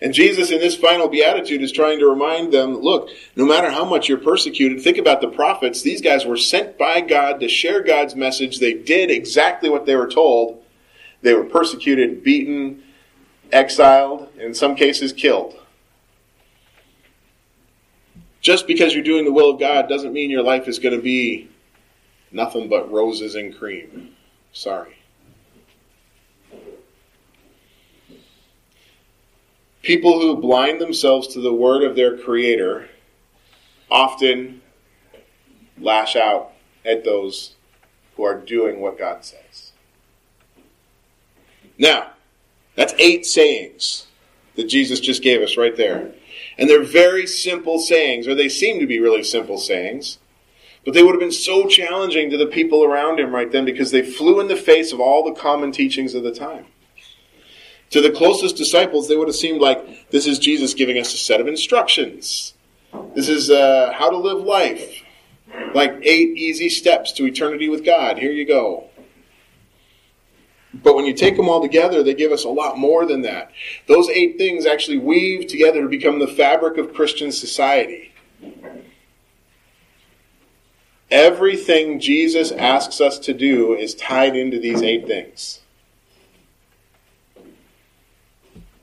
And 0.04 0.12
Jesus, 0.12 0.50
in 0.50 0.60
this 0.60 0.76
final 0.76 1.08
beatitude, 1.08 1.62
is 1.62 1.72
trying 1.72 1.98
to 2.00 2.06
remind 2.06 2.52
them 2.52 2.76
look, 2.76 3.08
no 3.36 3.46
matter 3.46 3.70
how 3.70 3.86
much 3.86 4.06
you're 4.06 4.18
persecuted, 4.18 4.82
think 4.82 4.98
about 4.98 5.22
the 5.22 5.28
prophets. 5.28 5.80
These 5.80 6.02
guys 6.02 6.26
were 6.26 6.36
sent 6.36 6.76
by 6.76 7.00
God 7.00 7.40
to 7.40 7.48
share 7.48 7.82
God's 7.82 8.14
message. 8.14 8.58
They 8.58 8.74
did 8.74 9.10
exactly 9.10 9.70
what 9.70 9.86
they 9.86 9.96
were 9.96 10.10
told. 10.10 10.62
They 11.22 11.32
were 11.32 11.44
persecuted, 11.44 12.22
beaten, 12.22 12.82
exiled, 13.50 14.28
in 14.38 14.52
some 14.52 14.74
cases 14.74 15.14
killed. 15.14 15.58
Just 18.42 18.66
because 18.66 18.92
you're 18.92 19.02
doing 19.02 19.24
the 19.24 19.32
will 19.32 19.52
of 19.52 19.58
God 19.58 19.88
doesn't 19.88 20.12
mean 20.12 20.28
your 20.28 20.42
life 20.42 20.68
is 20.68 20.78
going 20.78 20.94
to 20.94 21.00
be 21.00 21.48
nothing 22.30 22.68
but 22.68 22.92
roses 22.92 23.36
and 23.36 23.56
cream. 23.56 24.14
Sorry. 24.52 24.98
People 29.84 30.18
who 30.18 30.38
blind 30.38 30.80
themselves 30.80 31.28
to 31.28 31.40
the 31.42 31.52
word 31.52 31.82
of 31.82 31.94
their 31.94 32.16
Creator 32.16 32.88
often 33.90 34.62
lash 35.78 36.16
out 36.16 36.52
at 36.86 37.04
those 37.04 37.54
who 38.16 38.24
are 38.24 38.40
doing 38.40 38.80
what 38.80 38.98
God 38.98 39.26
says. 39.26 39.72
Now, 41.76 42.12
that's 42.76 42.94
eight 42.98 43.26
sayings 43.26 44.06
that 44.56 44.68
Jesus 44.68 45.00
just 45.00 45.22
gave 45.22 45.42
us 45.42 45.58
right 45.58 45.76
there. 45.76 46.12
And 46.56 46.70
they're 46.70 46.82
very 46.82 47.26
simple 47.26 47.78
sayings, 47.78 48.26
or 48.26 48.34
they 48.34 48.48
seem 48.48 48.80
to 48.80 48.86
be 48.86 49.00
really 49.00 49.22
simple 49.22 49.58
sayings. 49.58 50.18
But 50.86 50.94
they 50.94 51.02
would 51.02 51.12
have 51.12 51.20
been 51.20 51.30
so 51.30 51.66
challenging 51.66 52.30
to 52.30 52.38
the 52.38 52.46
people 52.46 52.84
around 52.84 53.20
him 53.20 53.34
right 53.34 53.52
then 53.52 53.66
because 53.66 53.90
they 53.90 54.02
flew 54.02 54.40
in 54.40 54.48
the 54.48 54.56
face 54.56 54.92
of 54.92 55.00
all 55.00 55.24
the 55.24 55.38
common 55.38 55.72
teachings 55.72 56.14
of 56.14 56.22
the 56.22 56.34
time. 56.34 56.64
To 57.94 58.00
the 58.00 58.10
closest 58.10 58.56
disciples, 58.56 59.06
they 59.06 59.16
would 59.16 59.28
have 59.28 59.36
seemed 59.36 59.60
like 59.60 60.10
this 60.10 60.26
is 60.26 60.40
Jesus 60.40 60.74
giving 60.74 60.98
us 60.98 61.14
a 61.14 61.16
set 61.16 61.40
of 61.40 61.46
instructions. 61.46 62.54
This 63.14 63.28
is 63.28 63.50
uh, 63.50 63.92
how 63.94 64.10
to 64.10 64.16
live 64.16 64.44
life. 64.44 65.04
Like 65.76 66.00
eight 66.02 66.36
easy 66.36 66.68
steps 66.70 67.12
to 67.12 67.24
eternity 67.24 67.68
with 67.68 67.84
God. 67.84 68.18
Here 68.18 68.32
you 68.32 68.46
go. 68.46 68.88
But 70.74 70.96
when 70.96 71.04
you 71.04 71.14
take 71.14 71.36
them 71.36 71.48
all 71.48 71.62
together, 71.62 72.02
they 72.02 72.14
give 72.14 72.32
us 72.32 72.42
a 72.42 72.48
lot 72.48 72.76
more 72.76 73.06
than 73.06 73.22
that. 73.22 73.52
Those 73.86 74.08
eight 74.08 74.38
things 74.38 74.66
actually 74.66 74.98
weave 74.98 75.46
together 75.46 75.80
to 75.82 75.88
become 75.88 76.18
the 76.18 76.26
fabric 76.26 76.78
of 76.78 76.94
Christian 76.94 77.30
society. 77.30 78.12
Everything 81.12 82.00
Jesus 82.00 82.50
asks 82.50 83.00
us 83.00 83.20
to 83.20 83.32
do 83.32 83.72
is 83.72 83.94
tied 83.94 84.34
into 84.34 84.58
these 84.58 84.82
eight 84.82 85.06
things. 85.06 85.60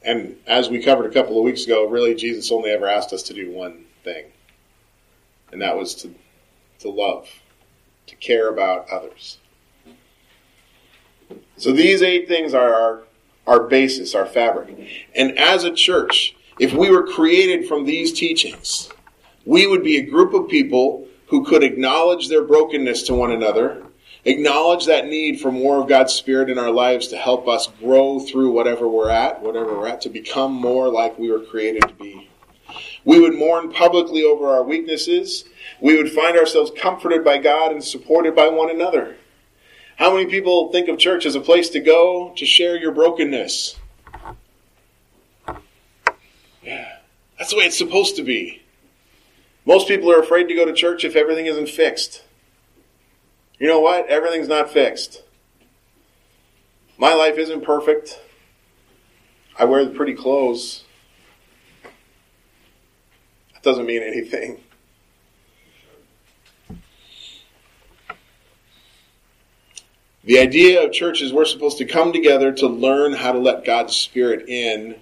And 0.03 0.37
as 0.47 0.69
we 0.69 0.81
covered 0.81 1.05
a 1.05 1.13
couple 1.13 1.37
of 1.37 1.43
weeks 1.43 1.65
ago, 1.65 1.87
really 1.87 2.15
Jesus 2.15 2.51
only 2.51 2.71
ever 2.71 2.87
asked 2.87 3.13
us 3.13 3.23
to 3.23 3.33
do 3.33 3.51
one 3.51 3.85
thing, 4.03 4.25
and 5.51 5.61
that 5.61 5.77
was 5.77 5.93
to, 5.95 6.13
to 6.79 6.89
love, 6.89 7.29
to 8.07 8.15
care 8.15 8.49
about 8.49 8.89
others. 8.89 9.37
So 11.57 11.71
these 11.71 12.01
eight 12.01 12.27
things 12.27 12.53
are 12.53 12.73
our, 12.73 13.03
our 13.45 13.63
basis, 13.67 14.15
our 14.15 14.25
fabric. 14.25 14.75
And 15.15 15.37
as 15.37 15.63
a 15.63 15.71
church, 15.71 16.35
if 16.59 16.73
we 16.73 16.89
were 16.89 17.05
created 17.05 17.67
from 17.67 17.85
these 17.85 18.11
teachings, 18.11 18.89
we 19.45 19.67
would 19.67 19.83
be 19.83 19.97
a 19.97 20.05
group 20.05 20.33
of 20.33 20.47
people 20.47 21.07
who 21.27 21.45
could 21.45 21.63
acknowledge 21.63 22.27
their 22.27 22.43
brokenness 22.43 23.03
to 23.03 23.13
one 23.13 23.31
another 23.31 23.83
acknowledge 24.25 24.86
that 24.86 25.05
need 25.05 25.39
for 25.39 25.51
more 25.51 25.81
of 25.81 25.88
God's 25.88 26.13
Spirit 26.13 26.49
in 26.49 26.57
our 26.57 26.71
lives 26.71 27.07
to 27.07 27.17
help 27.17 27.47
us 27.47 27.67
grow 27.79 28.19
through 28.19 28.51
whatever 28.51 28.88
we're 28.88 29.10
at, 29.10 29.41
whatever 29.41 29.77
we're 29.77 29.88
at, 29.88 30.01
to 30.01 30.10
become 30.10 30.53
more 30.53 30.89
like 30.89 31.17
we 31.17 31.31
were 31.31 31.41
created 31.41 31.88
to 31.88 31.93
be. 31.95 32.29
We 33.03 33.19
would 33.19 33.34
mourn 33.34 33.71
publicly 33.71 34.23
over 34.23 34.47
our 34.47 34.63
weaknesses. 34.63 35.45
We 35.79 35.97
would 35.97 36.12
find 36.12 36.38
ourselves 36.38 36.71
comforted 36.77 37.23
by 37.23 37.39
God 37.39 37.71
and 37.71 37.84
supported 37.84 38.36
by 38.36 38.47
one 38.47 38.69
another. 38.69 39.17
How 39.97 40.13
many 40.13 40.27
people 40.29 40.71
think 40.71 40.88
of 40.88 40.97
church 40.97 41.25
as 41.25 41.36
a 41.36 41.41
place 41.41 41.69
to 41.69 41.79
go 41.79 42.34
to 42.38 42.45
share 42.45 42.77
your 42.77 42.91
brokenness? 42.91 43.75
Yeah, 46.63 46.88
that's 47.38 47.51
the 47.51 47.57
way 47.57 47.65
it's 47.65 47.77
supposed 47.77 48.15
to 48.17 48.23
be. 48.23 48.62
Most 49.65 49.88
people 49.88 50.12
are 50.12 50.19
afraid 50.19 50.47
to 50.47 50.55
go 50.55 50.65
to 50.65 50.73
church 50.73 51.03
if 51.03 51.15
everything 51.15 51.47
isn't 51.47 51.69
fixed. 51.69 52.23
You 53.62 53.67
know 53.67 53.80
what? 53.80 54.08
Everything's 54.08 54.47
not 54.47 54.71
fixed. 54.71 55.21
My 56.97 57.13
life 57.13 57.38
isn't 57.38 57.63
perfect. 57.63 58.19
I 59.56 59.65
wear 59.65 59.86
the 59.86 59.91
pretty 59.91 60.15
clothes. 60.15 60.84
That 63.54 63.62
doesn't 63.62 63.86
mean 63.86 64.02
anything. 64.02 64.62
The 70.24 70.39
idea 70.39 70.84
of 70.84 70.91
church 70.91 71.21
is 71.21 71.32
we're 71.32 71.45
supposed 71.45 71.78
to 71.78 71.86
come 71.86 72.12
together 72.13 72.52
to 72.54 72.67
learn 72.67 73.13
how 73.13 73.32
to 73.32 73.38
let 73.38 73.63
God's 73.63 73.95
Spirit 73.95 74.50
in 74.50 74.95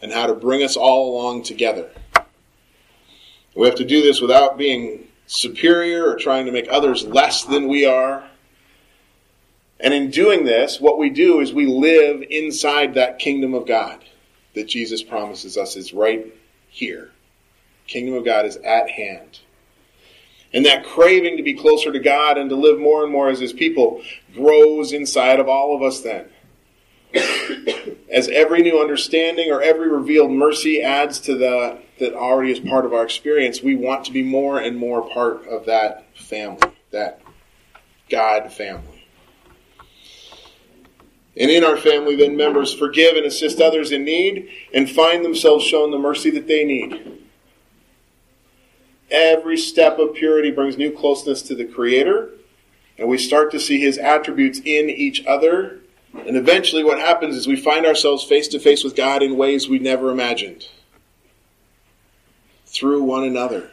and 0.00 0.10
how 0.10 0.26
to 0.26 0.34
bring 0.34 0.64
us 0.64 0.76
all 0.76 1.14
along 1.14 1.44
together. 1.44 1.88
We 3.54 3.68
have 3.68 3.76
to 3.76 3.84
do 3.84 4.02
this 4.02 4.20
without 4.20 4.58
being 4.58 5.06
superior 5.32 6.06
or 6.06 6.16
trying 6.16 6.44
to 6.44 6.52
make 6.52 6.68
others 6.70 7.04
less 7.06 7.44
than 7.44 7.66
we 7.66 7.86
are. 7.86 8.22
And 9.80 9.94
in 9.94 10.10
doing 10.10 10.44
this, 10.44 10.78
what 10.78 10.98
we 10.98 11.08
do 11.08 11.40
is 11.40 11.52
we 11.52 11.66
live 11.66 12.22
inside 12.28 12.94
that 12.94 13.18
kingdom 13.18 13.54
of 13.54 13.66
God 13.66 14.04
that 14.54 14.68
Jesus 14.68 15.02
promises 15.02 15.56
us 15.56 15.74
is 15.74 15.94
right 15.94 16.26
here. 16.68 17.10
Kingdom 17.86 18.14
of 18.14 18.26
God 18.26 18.44
is 18.44 18.56
at 18.58 18.90
hand. 18.90 19.40
And 20.52 20.66
that 20.66 20.84
craving 20.84 21.38
to 21.38 21.42
be 21.42 21.54
closer 21.54 21.90
to 21.90 21.98
God 21.98 22.36
and 22.36 22.50
to 22.50 22.56
live 22.56 22.78
more 22.78 23.02
and 23.02 23.10
more 23.10 23.30
as 23.30 23.40
His 23.40 23.54
people 23.54 24.02
grows 24.34 24.92
inside 24.92 25.40
of 25.40 25.48
all 25.48 25.74
of 25.74 25.82
us 25.82 26.00
then. 26.00 26.28
As 28.12 28.28
every 28.28 28.62
new 28.62 28.80
understanding 28.80 29.50
or 29.50 29.62
every 29.62 29.88
revealed 29.88 30.30
mercy 30.30 30.82
adds 30.82 31.18
to 31.20 31.36
the 31.36 31.78
that 31.98 32.14
already 32.14 32.50
is 32.50 32.60
part 32.60 32.84
of 32.84 32.92
our 32.92 33.04
experience, 33.04 33.62
we 33.62 33.74
want 33.74 34.04
to 34.06 34.12
be 34.12 34.22
more 34.22 34.58
and 34.58 34.76
more 34.76 35.08
part 35.10 35.46
of 35.46 35.66
that 35.66 36.06
family, 36.16 36.72
that 36.90 37.20
God 38.08 38.52
family. 38.52 39.06
And 41.36 41.50
in 41.50 41.64
our 41.64 41.76
family, 41.76 42.16
then 42.16 42.36
members 42.36 42.74
forgive 42.74 43.16
and 43.16 43.24
assist 43.24 43.60
others 43.60 43.92
in 43.92 44.04
need 44.04 44.50
and 44.74 44.90
find 44.90 45.24
themselves 45.24 45.64
shown 45.64 45.90
the 45.90 45.98
mercy 45.98 46.30
that 46.30 46.46
they 46.46 46.64
need. 46.64 47.20
Every 49.10 49.56
step 49.56 49.98
of 49.98 50.14
purity 50.14 50.50
brings 50.50 50.76
new 50.76 50.90
closeness 50.90 51.42
to 51.42 51.54
the 51.54 51.64
Creator, 51.64 52.30
and 52.98 53.08
we 53.08 53.18
start 53.18 53.50
to 53.52 53.60
see 53.60 53.80
His 53.80 53.98
attributes 53.98 54.58
in 54.58 54.90
each 54.90 55.24
other 55.26 55.82
And 56.14 56.36
eventually, 56.36 56.84
what 56.84 56.98
happens 56.98 57.36
is 57.36 57.46
we 57.46 57.56
find 57.56 57.86
ourselves 57.86 58.24
face 58.24 58.46
to 58.48 58.58
face 58.58 58.84
with 58.84 58.94
God 58.94 59.22
in 59.22 59.36
ways 59.36 59.68
we 59.68 59.78
never 59.78 60.10
imagined 60.10 60.68
through 62.72 63.02
one 63.02 63.24
another. 63.24 63.70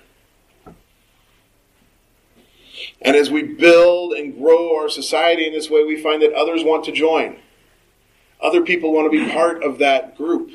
And 3.01 3.15
as 3.15 3.31
we 3.31 3.43
build 3.43 4.13
and 4.13 4.37
grow 4.37 4.77
our 4.77 4.89
society 4.89 5.47
in 5.47 5.53
this 5.53 5.69
way, 5.69 5.83
we 5.83 6.01
find 6.01 6.21
that 6.21 6.33
others 6.33 6.63
want 6.63 6.83
to 6.85 6.91
join. 6.91 7.37
Other 8.41 8.61
people 8.61 8.93
want 8.93 9.11
to 9.11 9.25
be 9.25 9.31
part 9.31 9.63
of 9.63 9.79
that 9.79 10.17
group. 10.17 10.51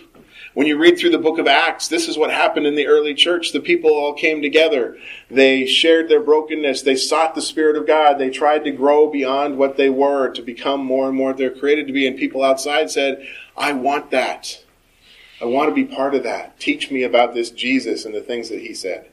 When 0.55 0.67
you 0.67 0.79
read 0.79 0.99
through 0.99 1.11
the 1.11 1.19
book 1.19 1.39
of 1.39 1.49
Acts, 1.49 1.89
this 1.89 2.07
is 2.07 2.17
what 2.17 2.31
happened 2.31 2.67
in 2.67 2.77
the 2.77 2.87
early 2.87 3.15
church. 3.15 3.53
The 3.53 3.61
people 3.61 3.91
all 3.91 4.15
came 4.15 4.41
together. 4.41 4.97
They 5.31 5.67
shared 5.67 6.09
their 6.09 6.23
brokenness. 6.23 6.83
They 6.83 6.97
sought 6.97 7.35
the 7.35 7.43
Spirit 7.43 7.77
of 7.77 7.87
God. 7.87 8.19
They 8.19 8.31
tried 8.31 8.65
to 8.65 8.71
grow 8.71 9.11
beyond 9.11 9.59
what 9.59 9.77
they 9.77 9.91
were 9.91 10.31
to 10.31 10.43
become 10.43 10.85
more 10.85 11.09
and 11.09 11.17
more 11.17 11.31
what 11.31 11.39
they're 11.39 11.51
created 11.51 11.87
to 11.89 11.93
be. 11.93 12.07
And 12.07 12.17
people 12.17 12.43
outside 12.45 12.91
said, 12.91 13.27
I 13.57 13.73
want 13.73 14.11
that. 14.13 14.64
I 15.41 15.47
want 15.47 15.69
to 15.69 15.75
be 15.75 15.85
part 15.85 16.15
of 16.15 16.23
that. 16.23 16.59
Teach 16.61 16.91
me 16.91 17.03
about 17.03 17.35
this 17.35 17.51
Jesus 17.51 18.05
and 18.05 18.15
the 18.15 18.21
things 18.21 18.49
that 18.49 18.61
he 18.61 18.75
said. 18.75 19.11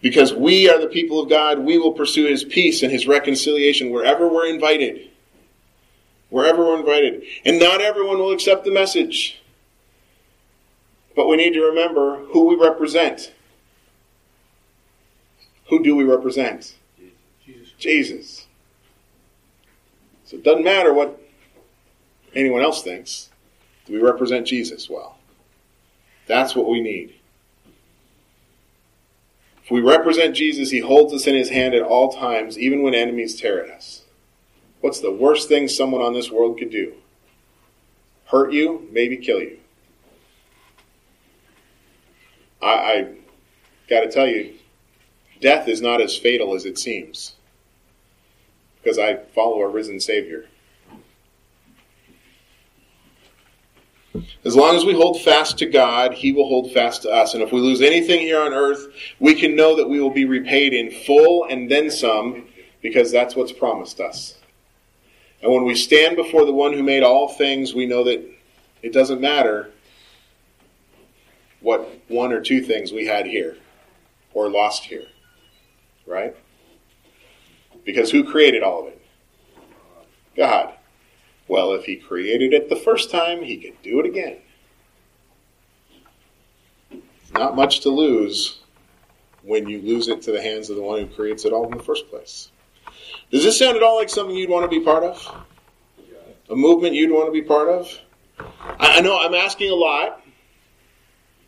Because 0.00 0.34
we 0.34 0.68
are 0.68 0.80
the 0.80 0.88
people 0.88 1.20
of 1.20 1.28
God, 1.28 1.60
we 1.60 1.78
will 1.78 1.92
pursue 1.92 2.26
his 2.26 2.42
peace 2.42 2.82
and 2.82 2.90
his 2.90 3.06
reconciliation 3.06 3.90
wherever 3.90 4.28
we're 4.28 4.52
invited. 4.52 5.10
Wherever 6.28 6.64
we're 6.64 6.80
invited. 6.80 7.22
And 7.44 7.58
not 7.58 7.80
everyone 7.80 8.18
will 8.18 8.32
accept 8.32 8.64
the 8.64 8.72
message. 8.72 9.40
But 11.14 11.28
we 11.28 11.36
need 11.36 11.52
to 11.52 11.60
remember 11.60 12.24
who 12.32 12.46
we 12.46 12.56
represent. 12.56 13.32
Who 15.68 15.82
do 15.82 15.94
we 15.94 16.04
represent? 16.04 16.74
Jesus. 17.44 17.72
Jesus. 17.78 18.46
So 20.24 20.36
it 20.36 20.42
doesn't 20.42 20.64
matter 20.64 20.92
what 20.92 21.20
anyone 22.34 22.62
else 22.62 22.82
thinks. 22.82 23.30
Do 23.86 23.94
we 23.94 24.00
represent 24.00 24.46
Jesus 24.46 24.88
well? 24.88 25.18
That's 26.26 26.54
what 26.54 26.68
we 26.68 26.80
need. 26.80 27.14
If 29.64 29.70
we 29.70 29.80
represent 29.80 30.36
Jesus, 30.36 30.70
he 30.70 30.80
holds 30.80 31.12
us 31.14 31.26
in 31.26 31.34
his 31.34 31.50
hand 31.50 31.74
at 31.74 31.82
all 31.82 32.12
times, 32.12 32.58
even 32.58 32.82
when 32.82 32.94
enemies 32.94 33.40
tear 33.40 33.64
at 33.64 33.70
us. 33.70 34.02
What's 34.80 35.00
the 35.00 35.12
worst 35.12 35.48
thing 35.48 35.68
someone 35.68 36.02
on 36.02 36.12
this 36.12 36.30
world 36.30 36.58
could 36.58 36.70
do? 36.70 36.94
Hurt 38.26 38.52
you, 38.52 38.88
maybe 38.90 39.16
kill 39.16 39.40
you. 39.40 39.58
I, 42.60 42.66
I 42.66 43.14
got 43.88 44.00
to 44.00 44.10
tell 44.10 44.26
you, 44.26 44.54
death 45.40 45.68
is 45.68 45.80
not 45.80 46.00
as 46.00 46.16
fatal 46.16 46.54
as 46.54 46.64
it 46.64 46.78
seems 46.78 47.34
because 48.82 48.98
I 48.98 49.16
follow 49.34 49.60
a 49.60 49.68
risen 49.68 50.00
Savior. 50.00 50.46
As 54.44 54.56
long 54.56 54.74
as 54.74 54.84
we 54.84 54.92
hold 54.92 55.20
fast 55.22 55.58
to 55.58 55.66
God, 55.66 56.14
He 56.14 56.32
will 56.32 56.48
hold 56.48 56.72
fast 56.72 57.02
to 57.02 57.10
us. 57.10 57.34
And 57.34 57.42
if 57.42 57.52
we 57.52 57.60
lose 57.60 57.80
anything 57.80 58.20
here 58.20 58.40
on 58.40 58.52
earth, 58.52 58.88
we 59.20 59.34
can 59.34 59.54
know 59.54 59.76
that 59.76 59.88
we 59.88 60.00
will 60.00 60.10
be 60.10 60.24
repaid 60.24 60.74
in 60.74 60.90
full 60.90 61.44
and 61.44 61.70
then 61.70 61.90
some, 61.90 62.48
because 62.80 63.12
that's 63.12 63.36
what's 63.36 63.52
promised 63.52 64.00
us. 64.00 64.36
And 65.42 65.52
when 65.52 65.64
we 65.64 65.76
stand 65.76 66.16
before 66.16 66.44
the 66.44 66.52
one 66.52 66.72
who 66.72 66.82
made 66.82 67.04
all 67.04 67.28
things, 67.28 67.72
we 67.74 67.86
know 67.86 68.02
that 68.04 68.28
it 68.82 68.92
doesn't 68.92 69.20
matter 69.20 69.70
what 71.60 71.88
one 72.08 72.32
or 72.32 72.40
two 72.40 72.60
things 72.60 72.92
we 72.92 73.06
had 73.06 73.26
here 73.26 73.56
or 74.34 74.50
lost 74.50 74.84
here. 74.84 75.06
Right? 76.04 76.36
Because 77.84 78.10
who 78.10 78.24
created 78.24 78.64
all 78.64 78.82
of 78.82 78.88
it? 78.88 79.02
God. 80.36 80.74
Well, 81.48 81.72
if 81.72 81.84
he 81.84 81.96
created 81.96 82.52
it 82.52 82.68
the 82.68 82.76
first 82.76 83.10
time, 83.10 83.42
he 83.42 83.56
could 83.56 83.80
do 83.82 84.00
it 84.00 84.06
again. 84.06 84.38
Not 87.34 87.56
much 87.56 87.80
to 87.80 87.90
lose 87.90 88.58
when 89.42 89.68
you 89.68 89.80
lose 89.80 90.08
it 90.08 90.22
to 90.22 90.32
the 90.32 90.40
hands 90.40 90.70
of 90.70 90.76
the 90.76 90.82
one 90.82 91.00
who 91.00 91.06
creates 91.06 91.44
it 91.44 91.52
all 91.52 91.64
in 91.64 91.76
the 91.76 91.82
first 91.82 92.08
place. 92.08 92.50
Does 93.30 93.42
this 93.42 93.58
sound 93.58 93.76
at 93.76 93.82
all 93.82 93.96
like 93.96 94.08
something 94.08 94.36
you'd 94.36 94.50
want 94.50 94.70
to 94.70 94.78
be 94.78 94.84
part 94.84 95.02
of? 95.02 95.44
A 96.50 96.54
movement 96.54 96.94
you'd 96.94 97.10
want 97.10 97.26
to 97.26 97.32
be 97.32 97.42
part 97.42 97.68
of? 97.68 97.98
I 98.78 99.00
know 99.00 99.18
I'm 99.18 99.34
asking 99.34 99.70
a 99.70 99.74
lot. 99.74 100.22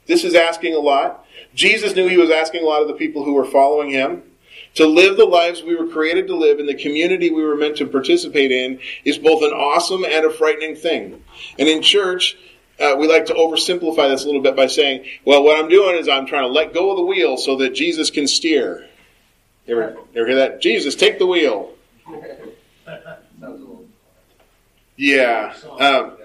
This 0.07 0.25
is 0.25 0.35
asking 0.35 0.75
a 0.75 0.79
lot. 0.79 1.27
Jesus 1.55 1.95
knew 1.95 2.09
he 2.09 2.17
was 2.17 2.31
asking 2.31 2.63
a 2.63 2.67
lot 2.67 2.83
of 2.83 2.89
the 2.89 2.95
people 2.95 3.25
who 3.25 3.35
were 3.35 3.45
following 3.45 3.91
him. 3.91 4.23
To 4.75 4.87
live 4.87 5.17
the 5.17 5.25
lives 5.25 5.63
we 5.63 5.77
were 5.77 5.87
created 5.87 6.27
to 6.27 6.37
live 6.37 6.59
in 6.59 6.67
the 6.67 6.75
community 6.75 7.31
we 7.31 7.45
were 7.45 7.57
meant 7.57 7.77
to 7.77 7.87
participate 7.87 8.51
in 8.51 8.81
is 9.05 9.19
both 9.19 9.43
an 9.43 9.53
awesome 9.53 10.05
and 10.05 10.27
a 10.27 10.31
frightening 10.31 10.75
thing. 10.75 11.23
And 11.59 11.69
in 11.69 11.81
church, 11.81 12.37
uh, 12.81 12.97
we 12.99 13.07
like 13.07 13.27
to 13.27 13.35
oversimplify 13.35 14.09
this 14.09 14.25
a 14.25 14.27
little 14.27 14.43
bit 14.43 14.57
by 14.57 14.67
saying, 14.67 15.05
well, 15.25 15.45
what 15.45 15.59
I'm 15.59 15.69
doing 15.69 15.97
is 15.97 16.09
I'm 16.09 16.27
trying 16.27 16.43
to 16.43 16.49
let 16.49 16.75
go 16.75 16.91
of 16.91 16.97
the 16.97 17.05
wheel 17.05 17.37
so 17.37 17.57
that 17.59 17.75
Jesus 17.75 18.11
can 18.11 18.27
steer. 18.27 18.89
You 19.67 19.81
ever, 19.81 19.93
you 20.13 20.21
ever 20.21 20.27
hear 20.27 20.37
that? 20.37 20.61
Jesus, 20.61 20.97
take 20.97 21.21
the 21.21 21.27
wheel. 21.27 21.73
Yeah. 24.97 25.55
Um, 25.79 26.17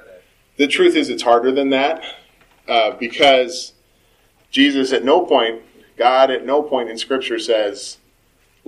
the 0.58 0.68
truth 0.68 0.96
is, 0.96 1.10
it's 1.10 1.24
harder 1.24 1.52
than 1.52 1.70
that 1.70 2.04
uh, 2.68 2.92
because 2.92 3.74
Jesus, 4.50 4.92
at 4.92 5.04
no 5.04 5.26
point, 5.26 5.62
God, 5.98 6.32
at 6.32 6.46
no 6.46 6.64
point 6.64 6.90
in 6.90 6.98
Scripture 6.98 7.40
says, 7.40 7.99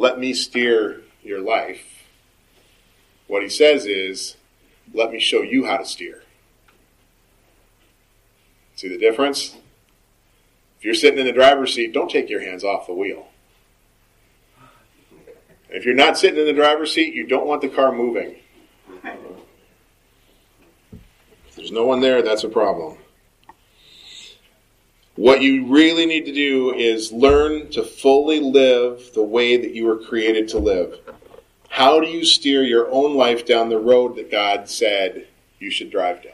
let 0.01 0.17
me 0.17 0.33
steer 0.33 0.99
your 1.21 1.39
life. 1.39 2.07
What 3.27 3.43
he 3.43 3.49
says 3.49 3.85
is, 3.85 4.35
let 4.95 5.11
me 5.11 5.19
show 5.19 5.43
you 5.43 5.65
how 5.65 5.77
to 5.77 5.85
steer. 5.85 6.23
See 8.75 8.87
the 8.87 8.97
difference? 8.97 9.55
If 10.79 10.85
you're 10.85 10.95
sitting 10.95 11.19
in 11.19 11.27
the 11.27 11.31
driver's 11.31 11.75
seat, 11.75 11.93
don't 11.93 12.09
take 12.09 12.31
your 12.31 12.41
hands 12.41 12.63
off 12.63 12.87
the 12.87 12.93
wheel. 12.93 13.27
If 15.69 15.85
you're 15.85 15.93
not 15.93 16.17
sitting 16.17 16.39
in 16.39 16.47
the 16.47 16.53
driver's 16.53 16.91
seat, 16.91 17.13
you 17.13 17.27
don't 17.27 17.45
want 17.45 17.61
the 17.61 17.69
car 17.69 17.91
moving. 17.91 18.37
If 21.47 21.55
there's 21.55 21.71
no 21.71 21.85
one 21.85 22.01
there, 22.01 22.23
that's 22.23 22.43
a 22.43 22.49
problem. 22.49 22.97
What 25.15 25.41
you 25.41 25.67
really 25.67 26.05
need 26.05 26.25
to 26.25 26.33
do 26.33 26.73
is 26.73 27.11
learn 27.11 27.69
to 27.71 27.83
fully 27.83 28.39
live 28.39 29.13
the 29.13 29.23
way 29.23 29.57
that 29.57 29.73
you 29.75 29.85
were 29.85 29.97
created 29.97 30.47
to 30.49 30.59
live. 30.59 30.99
How 31.69 31.99
do 31.99 32.07
you 32.07 32.25
steer 32.25 32.63
your 32.63 32.89
own 32.91 33.15
life 33.15 33.45
down 33.45 33.69
the 33.69 33.79
road 33.79 34.15
that 34.15 34.31
God 34.31 34.69
said 34.69 35.27
you 35.59 35.69
should 35.69 35.91
drive 35.91 36.23
down? 36.23 36.33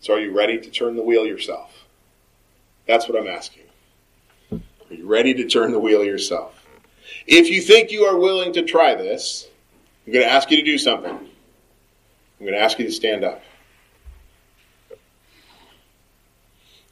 So, 0.00 0.14
are 0.14 0.20
you 0.20 0.36
ready 0.36 0.58
to 0.58 0.70
turn 0.70 0.94
the 0.94 1.02
wheel 1.02 1.26
yourself? 1.26 1.86
That's 2.86 3.08
what 3.08 3.20
I'm 3.20 3.28
asking. 3.28 3.64
Are 4.52 4.94
you 4.94 5.06
ready 5.06 5.34
to 5.34 5.44
turn 5.44 5.72
the 5.72 5.78
wheel 5.80 6.04
yourself? 6.04 6.64
If 7.26 7.50
you 7.50 7.60
think 7.60 7.90
you 7.90 8.04
are 8.04 8.16
willing 8.16 8.52
to 8.54 8.62
try 8.62 8.94
this, 8.94 9.48
I'm 10.06 10.12
going 10.12 10.24
to 10.24 10.32
ask 10.32 10.50
you 10.50 10.56
to 10.56 10.62
do 10.62 10.78
something. 10.78 11.10
I'm 11.10 12.46
going 12.46 12.52
to 12.52 12.60
ask 12.60 12.78
you 12.78 12.86
to 12.86 12.92
stand 12.92 13.24
up. 13.24 13.42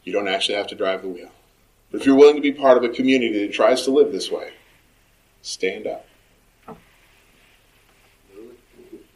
You 0.07 0.13
don't 0.13 0.29
actually 0.29 0.55
have 0.55 0.69
to 0.69 0.77
drive 0.77 1.03
the 1.03 1.09
wheel. 1.09 1.31
But 1.91 2.01
if 2.01 2.07
you're 2.07 2.15
willing 2.15 2.37
to 2.37 2.41
be 2.41 2.53
part 2.53 2.79
of 2.79 2.85
a 2.85 2.89
community 2.89 3.45
that 3.45 3.53
tries 3.53 3.83
to 3.83 3.91
live 3.91 4.13
this 4.13 4.31
way, 4.31 4.53
stand 5.43 5.89
up. 5.89 6.07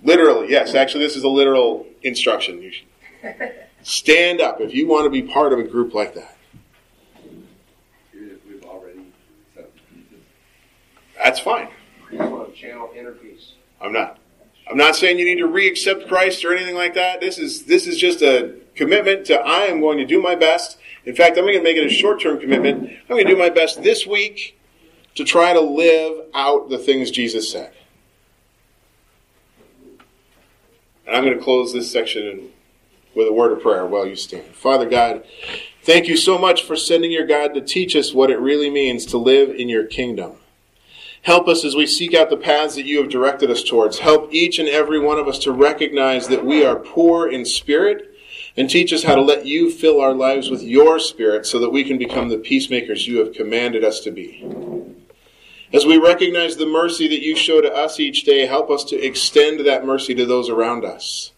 Literally, 0.03 0.51
yes. 0.51 0.75
Actually, 0.75 1.05
this 1.05 1.15
is 1.15 1.23
a 1.23 1.29
literal 1.29 1.87
instruction. 2.03 2.61
You 2.61 2.73
should 2.73 2.87
stand 3.83 4.41
up 4.41 4.61
if 4.61 4.75
you 4.75 4.89
want 4.89 5.05
to 5.05 5.11
be 5.11 5.23
part 5.23 5.53
of 5.53 5.61
a 5.61 5.63
group 5.63 5.95
like 5.95 6.15
that. 6.15 6.37
That's 11.23 11.39
fine. 11.39 11.69
I'm 13.81 13.93
not. 13.93 14.19
I'm 14.69 14.77
not 14.77 14.97
saying 14.97 15.19
you 15.19 15.25
need 15.25 15.39
to 15.39 15.47
re-accept 15.47 16.09
Christ 16.09 16.45
or 16.45 16.55
anything 16.55 16.77
like 16.77 16.95
that. 16.95 17.21
This 17.21 17.39
is 17.39 17.65
this 17.65 17.87
is 17.87 17.97
just 17.97 18.23
a 18.23 18.57
commitment 18.75 19.27
to 19.27 19.39
I 19.39 19.65
am 19.65 19.81
going 19.81 19.99
to 19.99 20.07
do 20.07 20.23
my 20.23 20.35
best 20.35 20.79
in 21.05 21.15
fact, 21.15 21.39
I'm 21.39 21.45
going 21.45 21.57
to 21.57 21.63
make 21.63 21.77
it 21.77 21.87
a 21.87 21.91
short 21.91 22.21
term 22.21 22.39
commitment. 22.39 22.91
I'm 22.91 23.09
going 23.09 23.25
to 23.25 23.33
do 23.33 23.39
my 23.39 23.51
best 23.51 23.83
this 23.83 24.07
week 24.07 24.59
to 25.15 25.25
try 25.25 25.53
to 25.53 25.61
live 25.61 26.27
out 26.35 26.69
the 26.69 26.79
things 26.79 27.11
Jesus 27.11 27.51
said. 27.51 27.73
And 31.07 31.17
I'm 31.17 31.25
going 31.25 31.37
to 31.37 31.43
close 31.43 31.73
this 31.73 31.91
section 31.91 32.51
with 33.15 33.27
a 33.27 33.33
word 33.33 33.53
of 33.53 33.61
prayer 33.61 33.87
while 33.87 34.07
you 34.07 34.15
stand. 34.15 34.55
Father 34.55 34.89
God, 34.89 35.25
thank 35.83 36.07
you 36.07 36.17
so 36.17 36.39
much 36.39 36.63
for 36.63 36.77
sending 36.77 37.11
your 37.11 37.27
God 37.27 37.55
to 37.55 37.61
teach 37.61 37.97
us 37.97 38.15
what 38.15 38.31
it 38.31 38.39
really 38.39 38.71
means 38.71 39.05
to 39.07 39.19
live 39.19 39.51
in 39.51 39.69
your 39.69 39.85
kingdom. 39.85 40.35
Help 41.23 41.49
us 41.49 41.65
as 41.65 41.75
we 41.75 41.87
seek 41.87 42.15
out 42.15 42.31
the 42.31 42.37
paths 42.37 42.77
that 42.77 42.87
you 42.87 42.99
have 42.99 43.11
directed 43.11 43.51
us 43.51 43.63
towards. 43.63 43.99
Help 43.99 44.33
each 44.33 44.59
and 44.59 44.69
every 44.69 44.99
one 44.99 45.19
of 45.19 45.29
us 45.29 45.39
to 45.41 45.53
recognize 45.53 46.29
that 46.29 46.47
we 46.47 46.65
are 46.65 46.77
poor 46.77 47.29
in 47.29 47.45
spirit 47.45 48.10
and 48.57 48.69
teach 48.69 48.93
us 48.93 49.05
how 49.05 49.15
to 49.15 49.23
let 49.23 49.47
you 49.47 49.71
fill 49.71 50.01
our 50.01 50.15
lives 50.15 50.51
with 50.51 50.63
your 50.63 50.99
spirit 50.99 51.47
so 51.47 51.59
that 51.59 51.71
we 51.71 51.85
can 51.85 51.99
become 51.99 52.29
the 52.29 52.39
peacemakers 52.39 53.07
you 53.07 53.19
have 53.19 53.33
commanded 53.33 53.85
us 53.85 54.01
to 54.01 54.11
be. 54.11 54.45
As 55.73 55.87
we 55.87 55.99
recognize 55.99 56.57
the 56.57 56.67
mercy 56.67 57.07
that 57.09 57.23
you 57.23 57.37
show 57.37 57.61
to 57.61 57.73
us 57.73 58.01
each 58.01 58.25
day, 58.25 58.47
help 58.47 58.71
us 58.71 58.83
to 58.85 58.97
extend 58.97 59.65
that 59.67 59.87
mercy 59.87 60.15
to 60.17 60.27
those 60.27 60.49
around 60.49 60.85
us. 60.85 61.33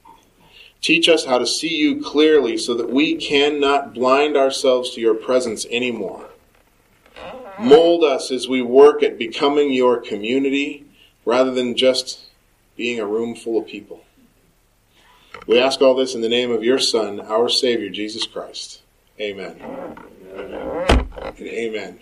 Teach 0.80 1.08
us 1.08 1.26
how 1.26 1.38
to 1.38 1.46
see 1.46 1.76
you 1.76 2.02
clearly 2.02 2.56
so 2.56 2.74
that 2.74 2.90
we 2.90 3.14
cannot 3.14 3.94
blind 3.94 4.36
ourselves 4.36 4.90
to 4.94 5.00
your 5.00 5.14
presence 5.14 5.66
anymore. 5.70 6.30
Mold 7.60 8.02
us 8.02 8.30
as 8.30 8.48
we 8.48 8.62
work 8.62 9.02
at 9.02 9.18
becoming 9.18 9.72
your 9.72 10.00
community 10.00 10.86
rather 11.24 11.52
than 11.52 11.76
just 11.76 12.30
being 12.76 12.98
a 12.98 13.06
room 13.06 13.36
full 13.36 13.60
of 13.60 13.68
people. 13.68 14.02
We 15.46 15.58
ask 15.58 15.80
all 15.80 15.94
this 15.94 16.14
in 16.14 16.20
the 16.20 16.28
name 16.28 16.52
of 16.52 16.62
your 16.62 16.78
Son, 16.78 17.20
our 17.20 17.48
Savior, 17.48 17.90
Jesus 17.90 18.26
Christ. 18.26 18.80
Amen. 19.20 19.60
And 20.36 21.48
amen. 21.48 21.98